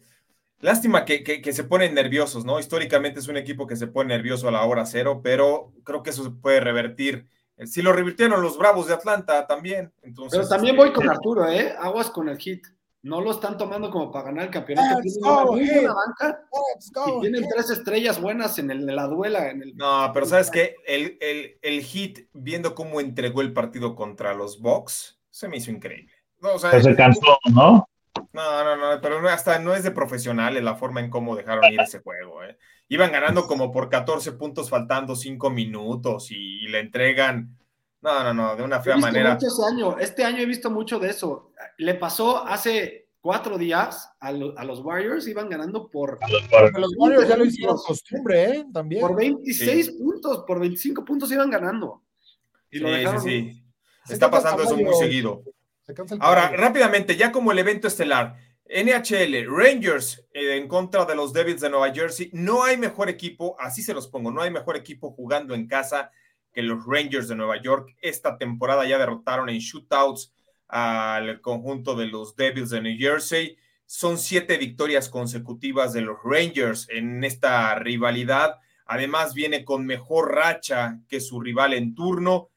[0.61, 2.59] lástima que, que, se ponen nerviosos, ¿no?
[2.59, 6.11] Históricamente es un equipo que se pone nervioso a la hora cero, pero creo que
[6.11, 7.27] eso se puede revertir.
[7.57, 9.93] Eh, si lo revirtieron los Bravos de Atlanta también.
[10.01, 11.73] Entonces, pero también voy con Arturo, ¿eh?
[11.79, 12.65] Aguas con el hit
[13.03, 15.01] no lo están tomando como para ganar el campeonato.
[15.01, 16.43] Tienen una muy buena banca
[17.07, 19.49] y tienen tres estrellas buenas en, la duela.
[19.49, 19.75] En el...
[19.75, 20.75] No, pero ¿sabes qué?
[20.85, 21.17] El,
[21.61, 26.13] el, hit, viendo cómo entregó el partido contra los Bucks, se me hizo increíble.
[26.39, 27.87] No, o sea, pues se cansó, ¿no?
[28.33, 31.81] No, no, no, pero hasta no es de profesionales la forma en cómo dejaron ir
[31.81, 32.43] ese juego.
[32.43, 32.57] ¿eh?
[32.87, 37.57] Iban ganando como por 14 puntos faltando 5 minutos y le entregan
[38.01, 39.37] no, no, no, de una fea manera.
[39.99, 41.51] Este año he visto mucho de eso.
[41.77, 46.19] Le pasó hace cuatro días a, los Warriors, iban ganando por.
[46.79, 48.65] los Warriors ya lo hicieron costumbre, ¿eh?
[48.73, 49.01] También.
[49.01, 52.01] Por 26 puntos, por 25 puntos iban ganando.
[52.71, 54.13] Y sí, sí, sí.
[54.13, 55.43] Está pasando eso muy seguido.
[56.19, 58.37] Ahora, rápidamente, ya como el evento estelar,
[58.71, 62.29] NHL, Rangers eh, en contra de los Devils de Nueva Jersey.
[62.31, 66.11] No hay mejor equipo, así se los pongo, no hay mejor equipo jugando en casa
[66.53, 67.95] que los Rangers de Nueva York.
[68.01, 70.33] Esta temporada ya derrotaron en shootouts
[70.69, 73.57] al conjunto de los Devils de New Jersey.
[73.85, 78.55] Son siete victorias consecutivas de los Rangers en esta rivalidad.
[78.85, 82.50] Además, viene con mejor racha que su rival en turno.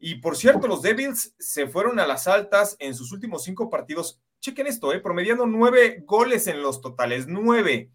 [0.00, 4.18] Y por cierto, los Devils se fueron a las altas en sus últimos cinco partidos.
[4.40, 7.90] Chequen esto, eh, promediando nueve goles en los totales, nueve.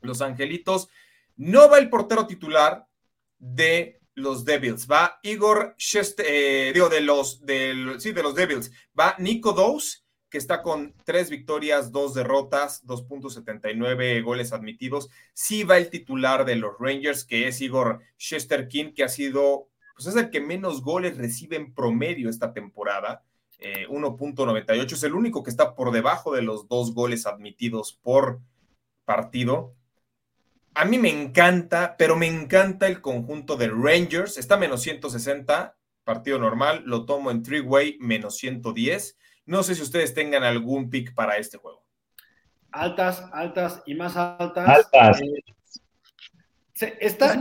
[0.00, 0.88] Los Angelitos.
[1.36, 2.86] No va el portero titular
[3.38, 4.90] de los Devils.
[4.90, 8.70] Va Igor Sheste, eh, digo, de los, de, sí, de los Devils.
[8.98, 15.08] Va Nico Dous, que está con tres victorias, dos derrotas, 2.79 goles admitidos.
[15.32, 19.68] Sí va el titular de los Rangers, que es Igor Shesterkin, que ha sido,
[19.98, 23.22] pues es el que menos goles recibe en promedio esta temporada.
[23.60, 28.40] 1.98 eh, es el único que está por debajo de los dos goles admitidos por
[29.04, 29.74] partido
[30.78, 34.38] a mí me encanta, pero me encanta el conjunto de Rangers.
[34.38, 36.82] Está menos 160, partido normal.
[36.86, 39.18] Lo tomo en three-way, menos 110.
[39.46, 41.84] No sé si ustedes tengan algún pick para este juego.
[42.70, 44.68] Altas, altas y más altas.
[44.68, 45.20] Altas.
[45.20, 45.42] Eh,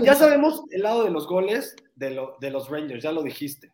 [0.04, 3.74] ya sabemos el lado de los goles de, de los Rangers, ya lo dijiste.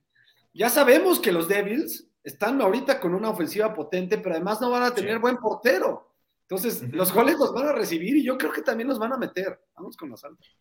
[0.53, 4.83] Ya sabemos que los Devils están ahorita con una ofensiva potente, pero además no van
[4.83, 6.13] a tener buen portero.
[6.41, 9.17] Entonces, los goles los van a recibir y yo creo que también los van a
[9.17, 9.59] meter.
[9.75, 10.57] Vamos con los altos.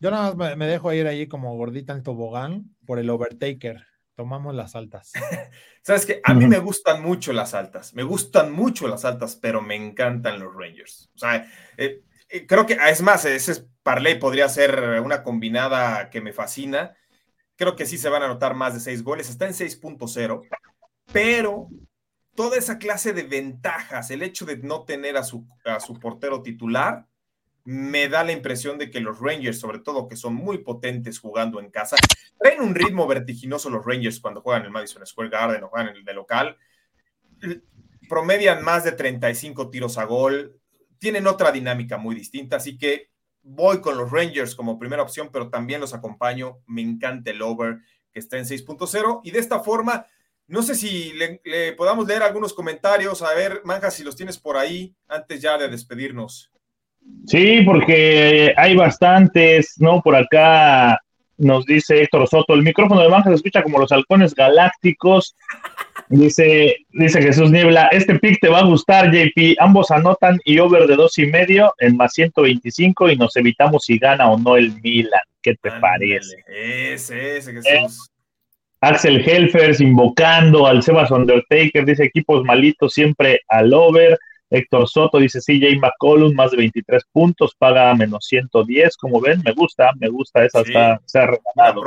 [0.00, 3.86] Yo nada más me, dejo ir ahí como gordita en tobogán por el overtaker.
[4.14, 5.12] Tomamos las altas.
[5.82, 9.62] Sabes que a mí me gustan mucho las altas, me gustan mucho las altas, pero
[9.62, 11.10] me encantan los Rangers.
[11.14, 16.20] O sea, eh, eh, creo que es más, ese parlay podría ser una combinada que
[16.20, 16.96] me fascina.
[17.54, 20.42] Creo que sí se van a anotar más de seis goles, está en 6.0,
[21.12, 21.68] pero
[22.34, 26.42] toda esa clase de ventajas, el hecho de no tener a su, a su portero
[26.42, 27.06] titular,
[27.62, 31.60] me da la impresión de que los Rangers, sobre todo que son muy potentes jugando
[31.60, 31.94] en casa,
[32.40, 35.90] traen un ritmo vertiginoso los Rangers cuando juegan en el Madison Square Garden o juegan
[35.90, 36.56] en el de local.
[38.08, 40.58] Promedian más de 35 tiros a gol,
[40.98, 43.14] tienen otra dinámica muy distinta, así que
[43.46, 46.58] voy con los Rangers como primera opción, pero también los acompaño.
[46.66, 47.78] Me encanta el over
[48.12, 50.06] que está en 6.0 y de esta forma,
[50.48, 54.56] no sé si le, podamos leer algunos comentarios, a ver, Manja, si los tienes por
[54.56, 56.50] ahí, antes ya de despedirnos.
[57.26, 60.02] Sí, porque hay bastantes, ¿no?
[60.02, 61.00] Por acá
[61.36, 65.36] nos dice Héctor Soto, el micrófono de Manja se escucha como los halcones galácticos.
[66.08, 69.56] Dice, dice Jesús Niebla, este pick te va a gustar, JP.
[69.58, 73.98] Ambos anotan y over de dos y medio en más 125 y nos evitamos si
[73.98, 75.20] gana o no el Milan.
[75.42, 76.36] ¿Qué te parece?
[76.46, 78.08] Ese, ese Jesús.
[78.80, 84.18] Axel Helfers invocando al Sebas Undertaker, dice equipos malitos siempre al over.
[84.48, 88.96] Héctor Soto dice CJ McCollum, más de 23 puntos, paga menos 110.
[88.96, 91.82] Como ven, me gusta, me gusta, esa está, se ha regalado.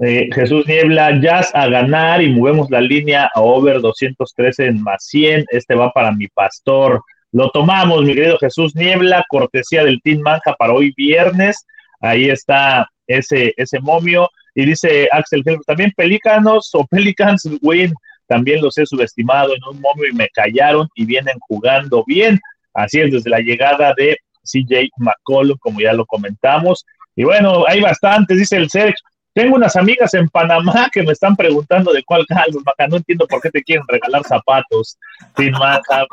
[0.00, 5.04] Eh, Jesús Niebla, Jazz a ganar y movemos la línea a over 213 en más
[5.04, 5.46] 100.
[5.50, 7.02] Este va para mi pastor.
[7.32, 11.66] Lo tomamos, mi querido Jesús Niebla, cortesía del Team Manja para hoy viernes.
[12.00, 14.28] Ahí está ese, ese momio.
[14.54, 17.92] Y dice Axel también Pelícanos o Pelicans win
[18.26, 22.40] también los he subestimado en un momento y me callaron y vienen jugando bien.
[22.72, 26.84] Así es, desde la llegada de CJ McCollum, como ya lo comentamos.
[27.16, 29.04] Y bueno, hay bastantes, dice el Sergio.
[29.34, 32.86] Tengo unas amigas en Panamá que me están preguntando de cuál calzas, Maca.
[32.86, 34.96] No entiendo por qué te quieren regalar zapatos.
[35.36, 36.06] Sin Maca.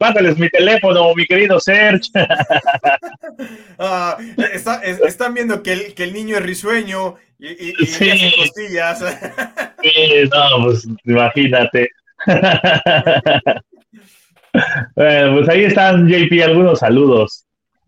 [0.00, 2.10] Pásales mi teléfono, mi querido Serge.
[3.78, 4.16] Ah,
[5.04, 8.08] están viendo que el, que el, niño es risueño y, y, sí.
[8.08, 8.98] hace costillas.
[9.82, 11.90] sí, no, pues imagínate.
[14.94, 17.45] bueno, pues ahí están, JP, algunos saludos.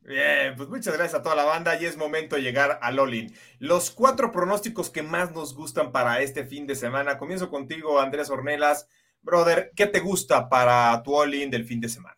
[0.08, 3.30] Bien, pues muchas gracias a toda la banda y es momento de llegar a Lolin.
[3.58, 7.18] Los cuatro pronósticos que más nos gustan para este fin de semana.
[7.18, 8.88] Comienzo contigo, Andrés Ornelas.
[9.20, 12.16] Brother, ¿qué te gusta para tu All-In del fin de semana?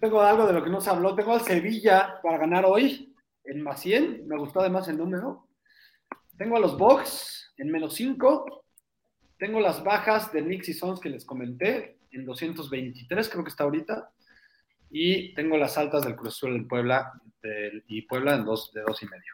[0.00, 1.14] Tengo algo de lo que nos habló.
[1.14, 4.26] Tengo al Sevilla para ganar hoy en más 100.
[4.26, 5.46] Me gustó además el número.
[6.38, 8.64] Tengo a los Bucks en menos 5.
[9.36, 13.64] Tengo las bajas de Knicks y Sons que les comenté en 223, creo que está
[13.64, 14.10] ahorita.
[14.94, 17.12] Y tengo las altas del Cruz Azul en Puebla
[17.42, 19.32] del, y Puebla en dos, de dos y medio.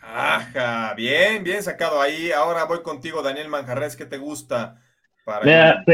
[0.00, 2.32] Ajá, bien, bien sacado ahí.
[2.32, 4.80] Ahora voy contigo, Daniel Manjarres, ¿qué te gusta?
[5.22, 5.84] Para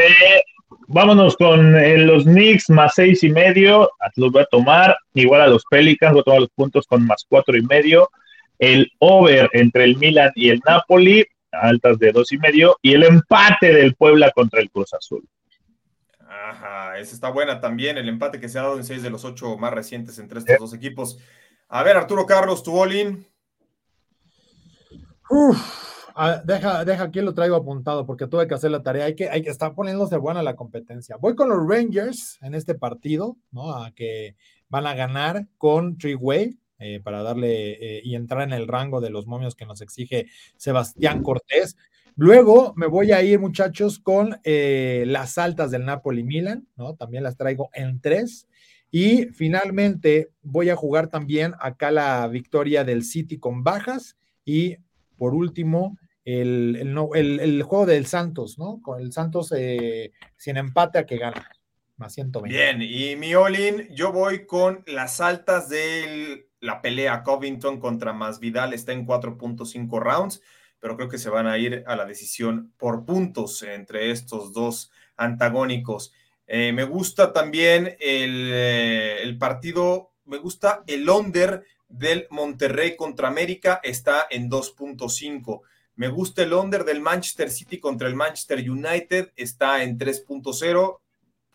[0.88, 5.46] vámonos con eh, los Knicks más seis y medio, los voy a tomar, igual a
[5.48, 8.08] los Pelicans, voy a tomar los puntos con más cuatro y medio,
[8.58, 13.02] el over entre el Milan y el Napoli, altas de dos y medio, y el
[13.02, 15.26] empate del Puebla contra el Cruz Azul.
[16.44, 19.24] Ajá, esa está buena también, el empate que se ha dado en seis de los
[19.24, 21.18] ocho más recientes entre estos dos equipos.
[21.68, 23.26] A ver, Arturo Carlos, tu all
[26.44, 29.06] deja, deja aquí lo traigo apuntado porque tuve que hacer la tarea.
[29.06, 31.16] Hay que, hay que estar poniéndose buena la competencia.
[31.16, 33.74] Voy con los Rangers en este partido, ¿no?
[33.74, 34.36] A que
[34.68, 39.10] van a ganar con Treeway eh, para darle eh, y entrar en el rango de
[39.10, 40.26] los momios que nos exige
[40.56, 41.76] Sebastián Cortés.
[42.18, 46.94] Luego me voy a ir, muchachos, con eh, las altas del Napoli Milan, ¿no?
[46.94, 48.48] También las traigo en tres.
[48.90, 54.16] Y finalmente voy a jugar también acá la victoria del City con bajas.
[54.46, 54.78] Y
[55.18, 58.80] por último, el, el, juego del Santos, ¿no?
[58.80, 61.50] Con el Santos eh, sin empate a que gana.
[61.98, 62.56] Más 120.
[62.56, 68.72] Bien, y mi Olin, yo voy con las altas de la pelea Covington contra Masvidal,
[68.72, 70.42] está en 4.5 rounds
[70.86, 74.92] pero creo que se van a ir a la decisión por puntos entre estos dos
[75.16, 76.12] antagónicos.
[76.46, 83.26] Eh, me gusta también el, eh, el, partido, me gusta el under del Monterrey contra
[83.26, 85.62] América, está en 2.5.
[85.96, 91.00] Me gusta el under del Manchester City contra el Manchester United, está en 3.0.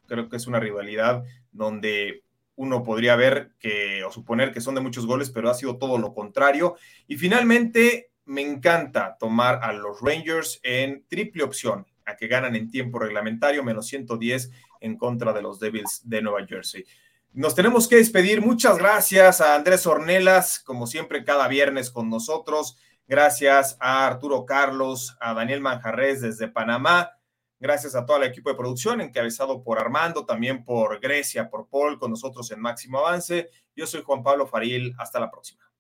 [0.08, 1.24] Creo que es una rivalidad
[1.54, 2.26] donde
[2.58, 5.98] uno podría ver que o suponer que son de muchos goles, pero ha sido todo
[5.98, 6.76] lo contrario.
[7.08, 12.72] Y finalmente, me encanta tomar a los Rangers en triple opción, a que ganan en
[12.72, 16.86] tiempo reglamentario, menos 110 en contra de los Devils de Nueva Jersey.
[17.34, 18.42] Nos tenemos que despedir.
[18.42, 22.78] Muchas gracias a Andrés Ornelas, como siempre, cada viernes con nosotros.
[23.06, 27.12] Gracias a Arturo Carlos, a Daniel Manjarres desde Panamá.
[27.60, 32.00] Gracias a todo el equipo de producción, encabezado por Armando, también por Grecia, por Paul,
[32.00, 33.50] con nosotros en Máximo Avance.
[33.76, 34.96] Yo soy Juan Pablo Faril.
[34.98, 35.71] Hasta la próxima.